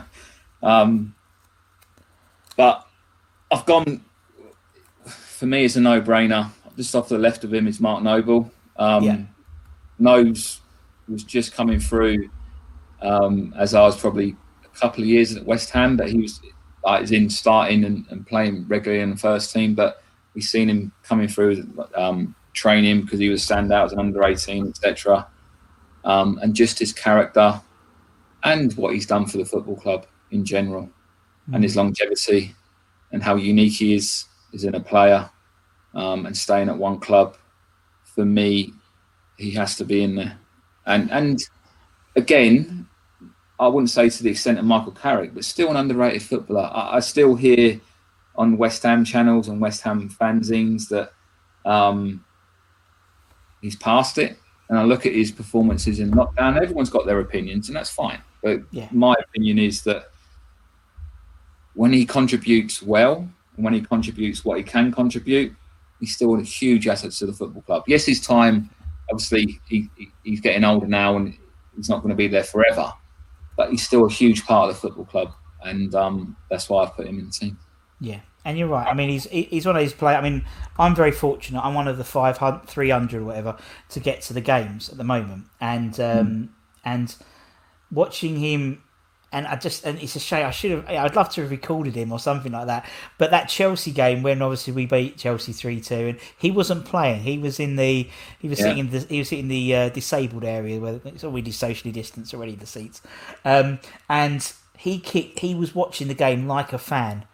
[0.61, 1.15] Um,
[2.57, 2.85] but
[3.49, 4.03] I've gone.
[5.43, 6.49] For me, it's a no-brainer.
[6.77, 8.49] Just off the left of him is Mark Noble.
[8.77, 9.21] Um, Yeah.
[9.99, 10.61] Nobes
[11.09, 12.29] was just coming through
[13.01, 16.39] um, as I was probably a couple of years at West Ham, but he was
[16.85, 19.75] like in starting and, and playing regularly in the first team.
[19.75, 20.01] But
[20.33, 24.69] we've seen him coming through um, training because he was standout as an under 18,
[24.69, 25.27] etc.
[26.05, 27.61] Um, and just his character
[28.45, 30.89] and what he's done for the football club in general
[31.51, 32.55] and his longevity
[33.11, 35.29] and how unique he is as in a player
[35.93, 37.37] um, and staying at one club.
[38.03, 38.73] For me,
[39.37, 40.37] he has to be in there.
[40.85, 41.39] And and
[42.15, 42.87] again,
[43.59, 46.69] I wouldn't say to the extent of Michael Carrick, but still an underrated footballer.
[46.73, 47.79] I, I still hear
[48.35, 51.13] on West Ham channels and West Ham fanzines that
[51.69, 52.23] um,
[53.61, 54.37] he's past it.
[54.69, 56.59] And I look at his performances in lockdown.
[56.59, 58.21] Everyone's got their opinions, and that's fine.
[58.41, 58.87] But Yeah.
[58.91, 60.09] my opinion is that
[61.75, 65.55] when he contributes well, when he contributes what he can contribute,
[65.99, 67.83] he's still a huge asset to the football club.
[67.87, 68.69] Yes, his time,
[69.11, 71.37] obviously, he, he- he's getting older now and
[71.75, 72.91] he's not going to be there forever,
[73.57, 75.31] but he's still a huge part of the football club.
[75.63, 77.57] And um, that's why I've put him in the team.
[78.01, 78.85] Yeah, and you're right.
[78.87, 80.17] I mean, he's he's one of these players.
[80.17, 80.43] I mean,
[80.77, 81.61] I'm very fortunate.
[81.61, 83.55] I'm one of the 500, 300 or whatever
[83.89, 86.49] to get to the games at the moment, and um,
[86.83, 87.15] and
[87.91, 88.83] watching him.
[89.33, 90.45] And I just and it's a shame.
[90.45, 90.87] I should have.
[90.87, 92.87] I'd love to have recorded him or something like that.
[93.17, 97.23] But that Chelsea game when obviously we beat Chelsea three two, and he wasn't playing.
[97.23, 98.07] He was in the.
[98.39, 98.65] He was Yeah.
[98.65, 98.99] sitting in the.
[98.99, 102.67] He was sitting in the uh, disabled area where it's already socially distanced already the
[102.67, 103.01] seats,
[103.43, 105.39] um, and he kicked.
[105.39, 107.25] He was watching the game like a fan,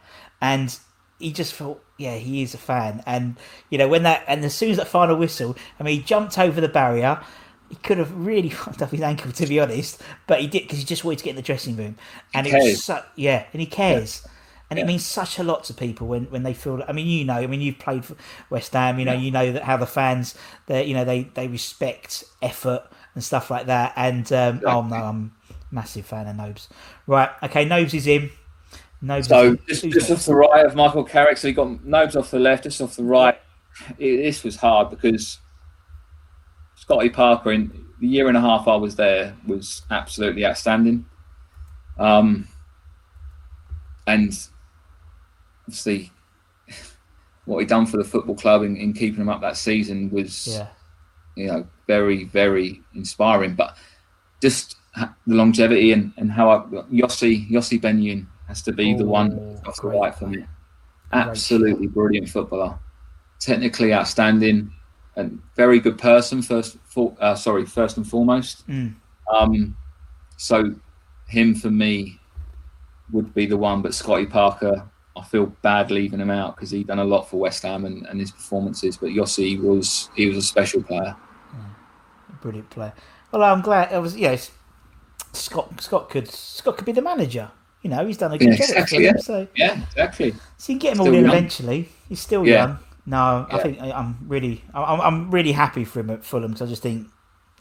[0.42, 0.78] and
[1.20, 3.04] he just felt, yeah, he is a fan.
[3.06, 3.36] And
[3.70, 6.40] you know when that and as soon as that final whistle, I mean, he jumped
[6.40, 7.20] over the barrier.
[7.70, 10.80] He could have really fucked up his ankle, to be honest, but he did because
[10.80, 11.96] he just wanted to get in the dressing room,
[12.34, 12.84] and it was cares.
[12.84, 14.26] so, yeah, and he cares.
[14.72, 16.84] And it means such a lot to people when, when they feel.
[16.88, 18.16] I mean, you know, I mean, you've played for
[18.52, 19.00] West Ham.
[19.00, 20.36] You know, you know that how the fans,
[20.68, 22.84] they you know, they they respect effort
[23.16, 23.94] and stuff like that.
[23.96, 26.70] And um, oh no, I'm a massive fan of Nobes.
[27.08, 28.30] Right, okay, Nobes is in.
[29.02, 29.28] Nobes.
[29.28, 32.32] So is just, just off the right of Michael Carrick, so he got Nobes off
[32.32, 33.40] the left, just off the right.
[33.98, 35.40] It, this was hard because
[36.90, 41.06] Scotty Parker in the year and a half I was there was absolutely outstanding.
[42.00, 42.48] Um,
[44.08, 44.36] and
[45.68, 46.12] obviously,
[47.46, 50.48] what he done for the football club in, in keeping him up that season was
[50.48, 50.68] yeah.
[51.36, 53.54] you know, very, very inspiring.
[53.54, 53.78] But
[54.42, 56.58] just the longevity and, and how I,
[56.92, 60.44] Yossi, Yossi Benayoun has to be the one the right for me.
[61.14, 62.80] Absolutely brilliant footballer.
[63.40, 64.74] Technically outstanding
[65.16, 68.68] and very good person, first, for, uh, sorry, first and foremost.
[68.68, 68.96] Mm.
[69.34, 69.76] Um,
[70.38, 70.74] so
[71.28, 72.20] him for me
[73.12, 74.88] would be the one, but Scotty Parker,
[75.18, 78.06] I feel bad leaving him out because he done a lot for West Ham and,
[78.08, 78.98] and his performances.
[78.98, 81.16] But Yossi was he was a special player.
[82.42, 82.94] brilliant player.
[83.32, 83.92] Well, I'm glad.
[83.94, 84.16] I was.
[84.16, 84.52] Yeah, it's-
[85.34, 85.82] Scott.
[85.82, 86.32] Scott could.
[86.32, 87.52] Scott could be the manager.
[87.82, 88.62] You know, he's done a good Yeah, job.
[88.62, 89.18] exactly, yeah.
[89.18, 90.34] So, Yeah, exactly.
[90.58, 91.34] so you can get him Still all in young.
[91.36, 91.90] eventually.
[92.10, 92.54] He's still Yeah.
[92.66, 92.80] young.
[93.10, 94.64] No, I think I- I'm really.
[94.74, 97.08] I'm, I'm really happy for him at Fulham because I just think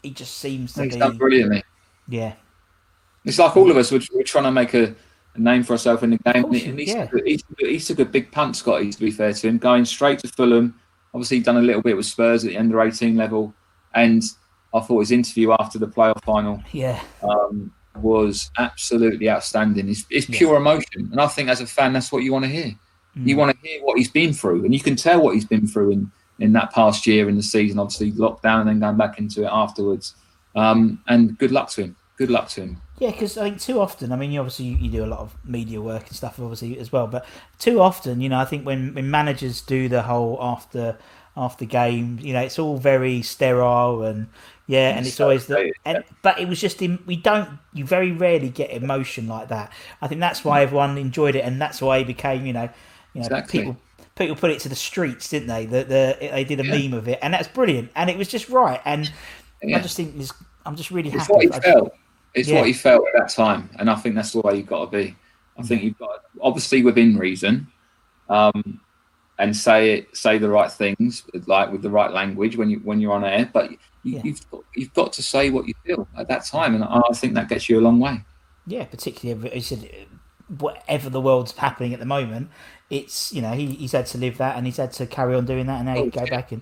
[0.03, 0.99] he just seems to He's be.
[0.99, 1.63] done brilliantly.
[2.07, 2.33] Yeah,
[3.25, 3.91] It's like all of us.
[3.91, 4.95] We're, we're trying to make a,
[5.35, 6.43] a name for ourselves in the game.
[6.43, 7.05] course And you- he, yeah.
[7.07, 8.91] took, he, took, he took a big punt, Scotty.
[8.91, 10.75] To be fair to him, going straight to Fulham.
[11.13, 13.51] Obviously, he'd done a little bit with Spurs at the under eighteen level,
[13.95, 14.21] and
[14.73, 19.89] I thought his interview after the playoff final yeah, um, was absolutely outstanding.
[19.89, 22.51] It's, it's pure emotion, and I think as a fan, that's what you want to
[22.51, 22.75] hear.
[23.25, 25.67] You want to hear what he's been through, and you can tell what he's been
[25.67, 27.79] through in in that past year in the season.
[27.79, 30.15] Obviously, lockdown and then going back into it afterwards.
[30.55, 31.95] Um, and good luck to him.
[32.17, 32.81] Good luck to him.
[32.97, 33.11] yeah.
[33.11, 34.11] Because I think too often.
[34.11, 36.91] I mean, you obviously you, do a lot of media work and stuff, obviously as
[36.91, 37.07] well.
[37.07, 37.25] But
[37.59, 40.97] too often, you know, I think when, when managers do the whole after
[41.37, 44.27] after game, you know, it's all very sterile and
[44.67, 48.11] yeah, and it's always the and but it was just in we don't you very
[48.11, 49.71] rarely get emotion like that.
[49.99, 52.69] I think that's why everyone enjoyed it, and that's why it became you know,
[53.13, 53.59] you know, Exactly.
[53.59, 53.77] people
[54.15, 55.65] people put it to the streets, didn't they?
[55.65, 56.77] The, the they did a Yeah.
[56.89, 58.81] meme of it, and that's brilliant, and it was just right.
[58.85, 59.11] And
[59.63, 60.31] I just think this,
[60.65, 61.33] I'm just really It's happy.
[61.33, 61.93] what he I- felt.
[62.35, 62.57] It's Yeah.
[62.59, 64.97] what he felt at that time, and I think that's the way you've got to
[64.97, 65.15] be.
[65.57, 66.09] I think you've got
[66.41, 67.67] obviously within reason,
[68.29, 68.79] um,
[69.39, 72.99] and say it, say the right things, like with the right language when you when
[72.99, 73.49] you're on air.
[73.51, 74.21] But You, Yeah.
[74.23, 77.13] You've got, you've got to say what you feel at that time, and I I
[77.13, 78.23] think that gets you a long way.
[78.67, 79.89] Yeah, particularly he said
[80.57, 82.49] whatever the world's happening at the moment,
[82.89, 85.45] it's you know he, he's had to live that and he's had to carry on
[85.45, 86.61] doing that and now he go back and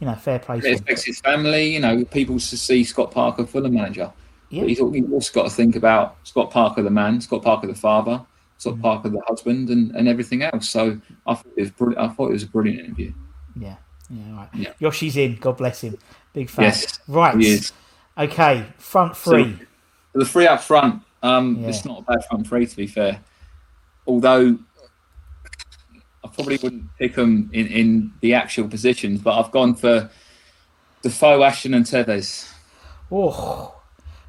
[0.00, 1.72] you know fair play It affects his family.
[1.74, 4.12] You know, people to see Scott Parker, Fulham manager.
[4.50, 4.62] Yeah.
[4.62, 7.74] But he's, you've also got to think about Scott Parker, the man, Scott Parker, the
[7.74, 8.20] father,
[8.58, 8.82] Scott Mm.
[8.82, 10.68] Parker, the husband, and, and everything else.
[10.68, 12.00] So I thought it was brilliant.
[12.02, 13.12] I thought it was a brilliant interview.
[13.56, 13.76] Yeah,
[14.10, 14.48] yeah, right.
[14.54, 14.72] Yeah.
[14.80, 15.36] Yossi's in.
[15.36, 15.96] God bless him.
[16.34, 16.66] Big fan.
[16.66, 17.72] Yes, right.
[18.18, 19.58] Okay, front three.
[20.14, 21.68] The three up front, um, Yeah.
[21.68, 23.20] it's not a bad front three to be fair.
[24.06, 24.58] Although
[26.24, 30.08] I probably wouldn't pick them in, in the actual positions, but I've gone for
[31.02, 32.52] Defoe, Ashton, and Tevez.
[33.10, 33.74] Oh, all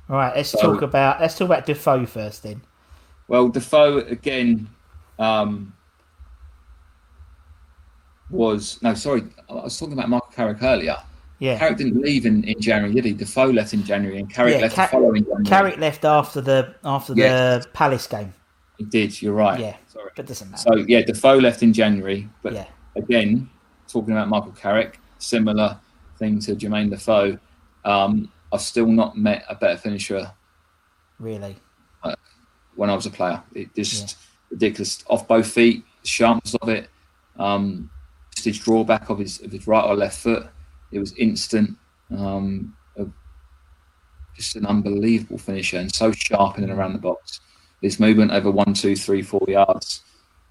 [0.10, 0.36] right.
[0.36, 2.44] Let's So- talk about let's talk about Defoe first.
[2.44, 2.62] Then.
[3.28, 4.68] Well, Defoe again
[5.20, 5.74] um,
[8.30, 10.98] was no, sorry, I was talking about Michael Carrick earlier.
[11.40, 11.58] Yeah.
[11.60, 13.14] Carrick didn't leave in, in January, did he?
[13.14, 15.46] Defoe left in January, and Carrick yeah, left Car- the following January.
[15.46, 17.66] Carrick left after the after Yes.
[17.66, 18.34] the Palace game.
[18.78, 19.22] He did.
[19.22, 19.60] You're right.
[19.60, 20.12] Yeah, Sorry.
[20.16, 20.64] but doesn't matter.
[20.74, 22.66] So yeah, Defoe left in January, but Yeah.
[22.96, 23.50] again,
[23.88, 25.80] talking about Michael Carrick, similar
[26.18, 27.38] thing to Jermaine Defoe.
[27.86, 30.32] Um, I've still not met a better finisher
[31.20, 31.56] really.
[32.76, 33.42] when I was a player.
[33.54, 34.18] It just
[34.50, 36.90] ridiculous off both feet, the sharpness of it,
[37.38, 37.90] um,
[38.34, 40.48] just his drawback of his of his right or left foot.
[40.92, 41.78] It was instant.
[42.10, 42.76] Um,
[44.36, 47.40] just an unbelievable finisher and so sharp in and around the box.
[47.84, 50.04] His movement over one, two, three, four yards,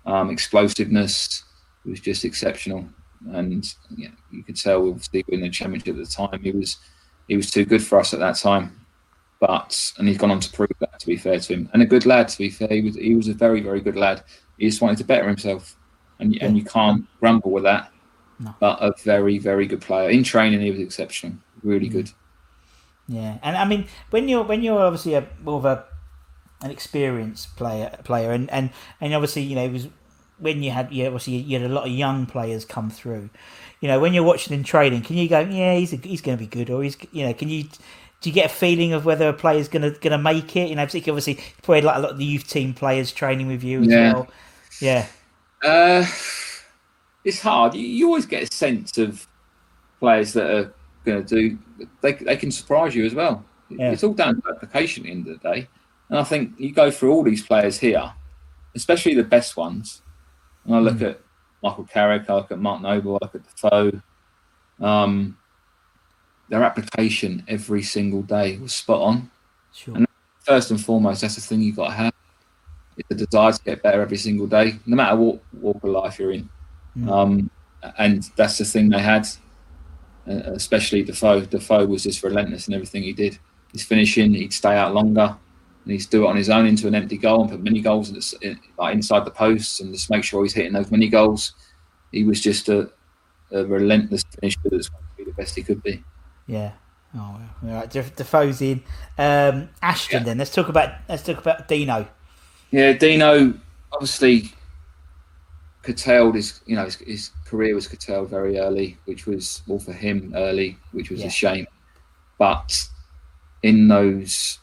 [0.04, 1.44] um, explosiveness
[1.84, 2.86] was just exceptional.
[3.32, 6.76] And yeah, you could tell obviously in the championship at the time he was
[7.28, 8.78] he was too good for us at that time.
[9.40, 11.70] But and he's gone on to prove that to be fair to him.
[11.72, 12.68] And a good lad to be fair.
[12.68, 14.22] He was he was a very very good lad.
[14.58, 15.74] He just wanted to better himself.
[16.18, 17.90] And and you can't grumble with that.
[18.40, 18.54] No.
[18.60, 20.10] but a very very good player.
[20.10, 21.36] In training he was exceptional.
[21.62, 22.10] Really good.
[23.08, 25.84] Yeah, and I mean when you're when you're obviously a more of a
[26.62, 29.88] an experienced player player, and and and obviously you know it was
[30.38, 33.30] when you had you obviously you had a lot of young players come through.
[33.80, 36.36] You know when you're watching in training, can you go, yeah, he's a, he's going
[36.38, 37.64] to be good, or he's you know can you
[38.20, 40.68] do you get a feeling of whether a player's going to going to make it?
[40.68, 43.64] You know, particularly obviously probably like a lot of the youth team players training with
[43.64, 44.12] you as Yeah.
[44.12, 44.28] well.
[44.80, 45.06] Yeah,
[45.62, 46.04] Uh,
[47.24, 47.74] it's hard.
[47.74, 49.26] You, you always get a sense of
[50.00, 51.58] players that are going to do.
[52.00, 53.44] They they can surprise you as well.
[53.68, 53.92] Yeah.
[53.92, 55.68] It's all down to application at the end of the day.
[56.12, 58.12] And I think you go through all these players here,
[58.74, 60.02] especially the best ones.
[60.66, 61.08] And I look Mm.
[61.12, 61.20] at
[61.62, 64.02] Michael Carrick, I look at Mark Noble, I look at Defoe.
[64.78, 65.38] Um,
[66.50, 69.30] their application every single day was spot on.
[69.72, 69.96] sure.
[69.96, 70.06] And
[70.40, 72.12] first and foremost, that's the thing you've got to have.
[72.98, 76.18] It's the desire to get better every single day, no matter what walk of life
[76.18, 76.46] you're in.
[77.08, 77.50] Um,
[77.96, 79.26] and that's the thing they had,
[80.28, 81.40] uh, especially Defoe.
[81.46, 83.38] Defoe was just relentless in everything he did.
[83.72, 85.38] His finishing, he'd stay out longer,
[85.84, 88.34] and he'd do it on his own into an empty goal and put mini goals
[88.42, 91.54] in like inside the posts and just make sure he's hitting those mini goals.
[92.12, 92.90] He was just a,
[93.50, 96.02] a relentless finisher that's going to be the best he could be.
[96.46, 96.72] Yeah.
[97.14, 97.90] Oh, all right.
[97.90, 98.82] Def- Defoe's in.
[99.18, 100.20] Um, Ashton.
[100.20, 100.24] Yeah.
[100.24, 102.06] Then let's talk about let's talk about Dino.
[102.70, 103.54] Yeah, Dino
[103.92, 104.50] obviously
[105.82, 109.92] curtailed his, you know, his, his career was curtailed very early, which was well for
[109.92, 111.26] him early, which was Yeah.
[111.26, 111.66] a shame.
[112.38, 112.88] But
[113.62, 114.58] in those,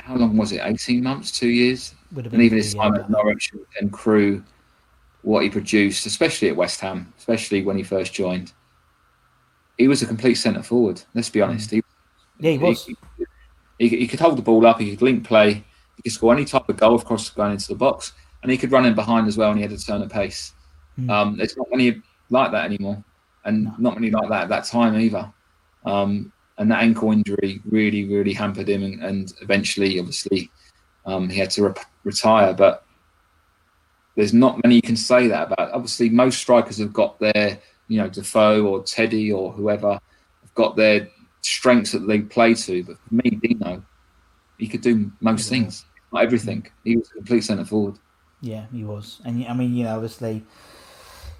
[0.00, 0.60] how long was it?
[0.62, 4.42] Eighteen months, two years, Would have and even his time at Norwich and Crewe,
[5.22, 8.52] what he produced, especially at West Ham, especially when he first joined,
[9.78, 11.02] he was a complete centre forward.
[11.14, 11.70] Let's be honest.
[11.70, 11.82] He,
[12.38, 12.86] Yeah, he was.
[12.86, 12.96] He,
[13.78, 14.80] he, he could hold the ball up.
[14.80, 15.64] He could link play.
[15.96, 18.12] He could score any type of goal, of course, going into the box,
[18.42, 19.50] and he could run in behind as well.
[19.50, 20.52] And he had a turn of pace.
[21.10, 23.02] Um, there's not many like that anymore,
[23.44, 25.32] and not many like that at that time either.
[25.84, 30.50] Um, and that ankle injury really, really hampered him, and, and eventually, obviously,
[31.06, 31.74] um, he had to re-
[32.04, 32.54] retire.
[32.54, 32.84] But
[34.16, 35.72] there's not many you can say that about.
[35.72, 40.76] Obviously, most strikers have got their, you know, Defoe or Teddy or whoever have got
[40.76, 41.08] their
[41.42, 42.84] strengths that they play to.
[42.84, 43.82] But for me, Dino,
[44.58, 46.66] he could do most things, not everything.
[46.84, 47.98] He was a complete centre forward.
[48.40, 50.44] Yeah, he was, and I mean, you know, obviously,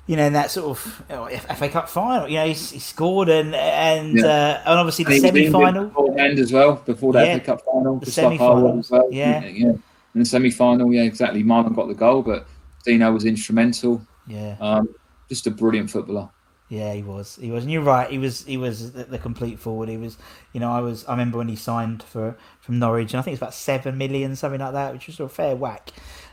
[0.07, 3.28] you know, in that sort of oh, FA Cup final, you know, he, he scored
[3.28, 4.26] and and Yeah.
[4.26, 5.86] uh, and obviously the And he was semi final.
[5.86, 7.98] beforehand as well before that Yeah, FA Cup final.
[8.00, 9.09] the Harewood semi-finals, as well.
[9.11, 9.44] yeah.
[9.46, 9.72] yeah.
[10.14, 11.42] In the semi final, yeah, exactly.
[11.42, 12.46] Marlon got the goal, but
[12.84, 14.07] Dino was instrumental.
[14.26, 14.88] Yeah, Um,
[15.28, 16.28] just a brilliant footballer.
[16.68, 19.59] yeah, he was, he was, and you're right, he was, he was the, the complete
[19.59, 19.88] forward.
[19.88, 20.16] He was,
[20.52, 23.32] you know, I was, I remember when he signed for from Norwich, and I think
[23.34, 25.90] it's about seven million, something like that, which was a fair whack.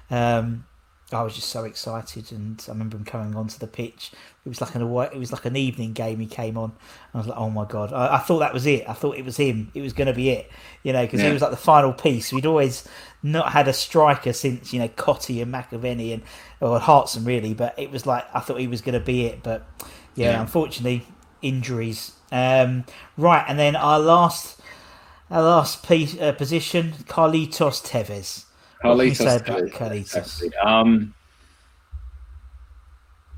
[0.10, 0.66] Um,
[1.14, 4.12] I was just so excited, and I remember him coming onto the pitch.
[4.46, 6.20] It was like an it was like an evening game.
[6.20, 6.72] He came on,
[7.14, 7.92] I was like, oh my god!
[7.92, 8.88] I, I thought that was it.
[8.88, 9.72] I thought it was him.
[9.74, 10.50] It was going to be it,
[10.84, 11.28] you know, because yeah.
[11.28, 12.32] he was like the final piece.
[12.32, 12.88] We'd always
[13.24, 16.24] not had a striker since you know Cottee and McAvenny and
[16.62, 19.44] or Hartson really, but it was like I thought he was going to be it.
[19.44, 19.68] But
[20.16, 20.42] yeah, yeah.
[20.42, 21.06] unfortunately,
[21.42, 22.14] injuries.
[22.32, 22.86] Um,
[23.18, 24.62] right, and then our last
[25.30, 28.46] our last piece, uh, position, Carlitos Tevez.
[28.84, 29.72] Carlitos.
[29.72, 30.66] Carlitos.
[30.66, 31.14] Um,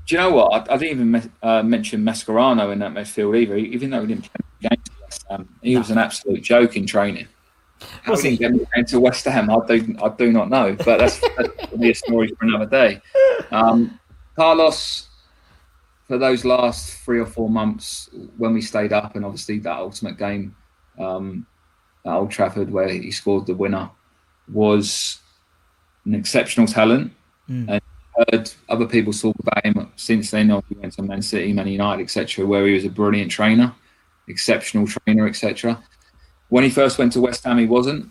[0.06, 0.70] do you know what?
[0.70, 4.08] I, I didn't even me- uh, mention Mascherano in that midfield either, even though he
[4.08, 5.24] didn't play games.
[5.30, 5.80] Um, he no.
[5.80, 7.28] was an absolute joke in training.
[8.02, 9.50] How was he get into West Ham?
[9.50, 13.00] I do, I do not know, but that's, that's be a story for another day.
[13.50, 13.98] Um,
[14.36, 15.08] Carlos,
[16.06, 20.18] for those last three or four months when we stayed up, and obviously that ultimate
[20.18, 20.54] game
[20.98, 21.46] um,
[22.04, 23.90] at Old Trafford where he scored the winner,
[24.52, 25.20] was
[26.04, 27.12] an exceptional talent,
[27.48, 27.68] mm.
[27.68, 27.82] and
[28.30, 30.50] heard other people talk about him since then.
[30.68, 33.74] He went to Man City, Man United, etc., where he was a brilliant trainer,
[34.28, 35.82] exceptional trainer, etc.
[36.48, 38.10] When he first went to West Ham, he wasn't.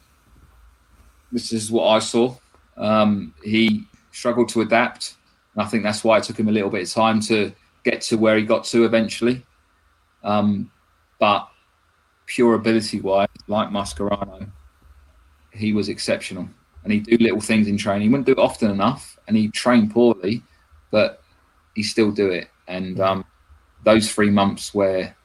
[1.31, 2.35] This is what I saw.
[2.77, 5.15] Um, he struggled to adapt,
[5.55, 8.01] and I think that's why it took him a little bit of time to get
[8.01, 9.45] to where he got to eventually.
[10.23, 10.71] Um,
[11.19, 11.49] but
[12.25, 14.49] pure ability wise, like Mascherano,
[15.51, 16.49] he was exceptional
[16.83, 18.03] and he'd do little things in training.
[18.03, 20.43] He wouldn't do it often enough, and he'd train poorly,
[20.91, 21.23] but
[21.75, 22.49] he still do it.
[22.67, 23.25] And um,
[23.83, 25.15] those three months where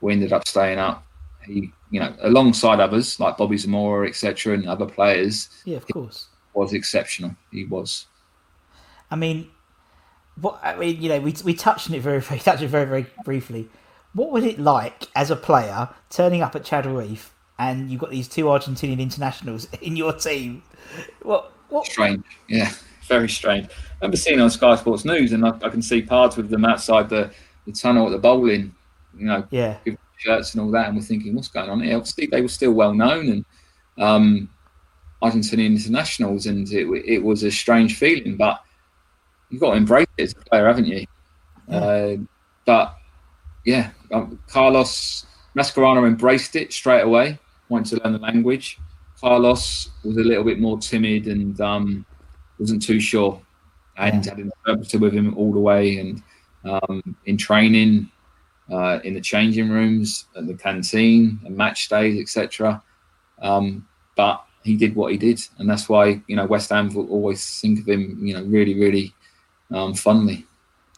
[0.00, 1.06] we ended up staying up,
[1.46, 6.28] he, you know, alongside others like Bobby Zamora, etc., and other players, yeah, of course,
[6.52, 7.34] was exceptional.
[7.50, 8.06] He was.
[9.10, 9.50] I mean,
[10.40, 12.86] what I mean, you know, we we touched on it very, very touched it very,
[12.86, 13.68] very briefly.
[14.12, 18.10] What was it like as a player turning up at Chadwell Heath and you've got
[18.10, 20.62] these two Argentinian internationals in your team.
[21.22, 21.52] What?
[21.68, 21.86] What?
[21.86, 22.24] Strange.
[22.48, 22.70] Yeah,
[23.08, 23.66] very strange.
[23.66, 26.64] I remember seeing on Sky Sports News, and I, I can see parts with them
[26.64, 27.30] outside the,
[27.66, 28.74] the tunnel at the Boleyn.
[29.16, 29.78] You know, yeah,
[30.16, 31.96] shirts and all that, and we're thinking, what's going on here?
[31.96, 33.44] Obviously, they were still well known and
[33.98, 34.50] um,
[35.22, 38.62] Argentinian internationals, and it, it was a strange feeling, but
[39.48, 41.06] you've got to embrace it as a player, haven't you?
[41.68, 41.76] Yeah.
[41.76, 42.16] Uh,
[42.66, 42.96] but
[43.64, 45.26] yeah, um, Carlos
[45.56, 47.38] Mascherano embraced it straight away
[47.68, 48.78] wanted to learn the language.
[49.20, 52.04] Carlos was a little bit more timid and um,
[52.58, 53.40] wasn't too sure.
[53.96, 54.30] And yeah.
[54.32, 56.22] had an interpreter with him all the way, and
[56.64, 58.10] um, in training,
[58.70, 62.82] uh, in the changing rooms, at the canteen, and match days, etc.
[63.40, 63.86] Um,
[64.16, 67.60] but he did what he did, and that's why you know West Ham will always
[67.60, 69.14] think of him, you know, really, really
[69.70, 70.44] um, fondly.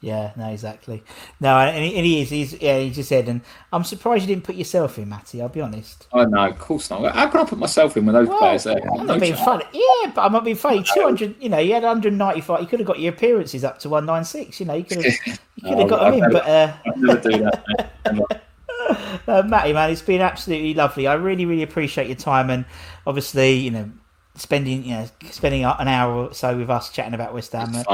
[0.03, 1.03] Yeah, no, exactly.
[1.41, 2.29] No, and he, and he is.
[2.31, 2.79] He's yeah.
[2.79, 3.41] He just said, and
[3.73, 5.41] I'm surprised you didn't put yourself in, Matty.
[5.41, 6.07] I'll be honest.
[6.13, 7.15] Oh no, of course not.
[7.15, 8.79] How can I put myself in with those well, players there?
[8.93, 9.65] I'm not being funny.
[9.73, 10.83] Yeah, but I'm not being funny.
[10.95, 11.35] Two hundred.
[11.41, 12.61] You know, you had 195.
[12.61, 14.61] You could have got your appearances up to 196.
[14.61, 15.15] You know, you could have.
[15.57, 16.47] You could have oh, got them in, but.
[16.47, 16.75] Uh...
[16.87, 18.43] I'd never do that.
[19.27, 21.07] uh, Matty, man, it's been absolutely lovely.
[21.07, 22.67] I really, really appreciate your time, and
[23.07, 23.91] obviously, you know,
[24.37, 27.75] spending you know spending an hour or so with us chatting about West Ham.
[27.75, 27.87] It's,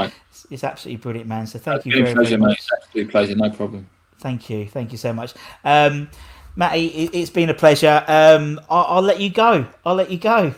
[0.53, 1.47] it's, absolutely brilliant, man.
[1.47, 2.49] So thank That's you very, pleasure, very much.
[2.49, 2.79] Mate.
[2.81, 3.89] Absolute pleasure, no problem.
[4.19, 5.33] Thank you, thank you so much,
[5.63, 6.09] um,
[6.55, 6.87] Matty.
[6.87, 8.03] It, has been a pleasure.
[8.07, 9.67] Um, I'll, I'll, let you go.
[9.85, 10.53] I'll let you go.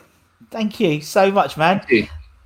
[0.52, 1.86] Thank you so much, man.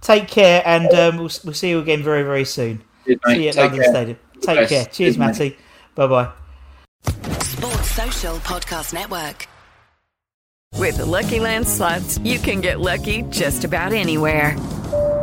[0.02, 2.82] Take care, and um, we'll, we'll see you again very very soon.
[3.06, 3.92] Cheers, see you at Take London care.
[3.92, 4.20] Stadium.
[4.42, 4.86] Take care.
[4.86, 5.58] Cheers, Cheers Matty.
[5.96, 6.32] Bye bye.
[7.42, 9.48] Sports Social Podcast Network.
[10.78, 14.56] With the Lucky Land slots, you can get lucky just about anywhere.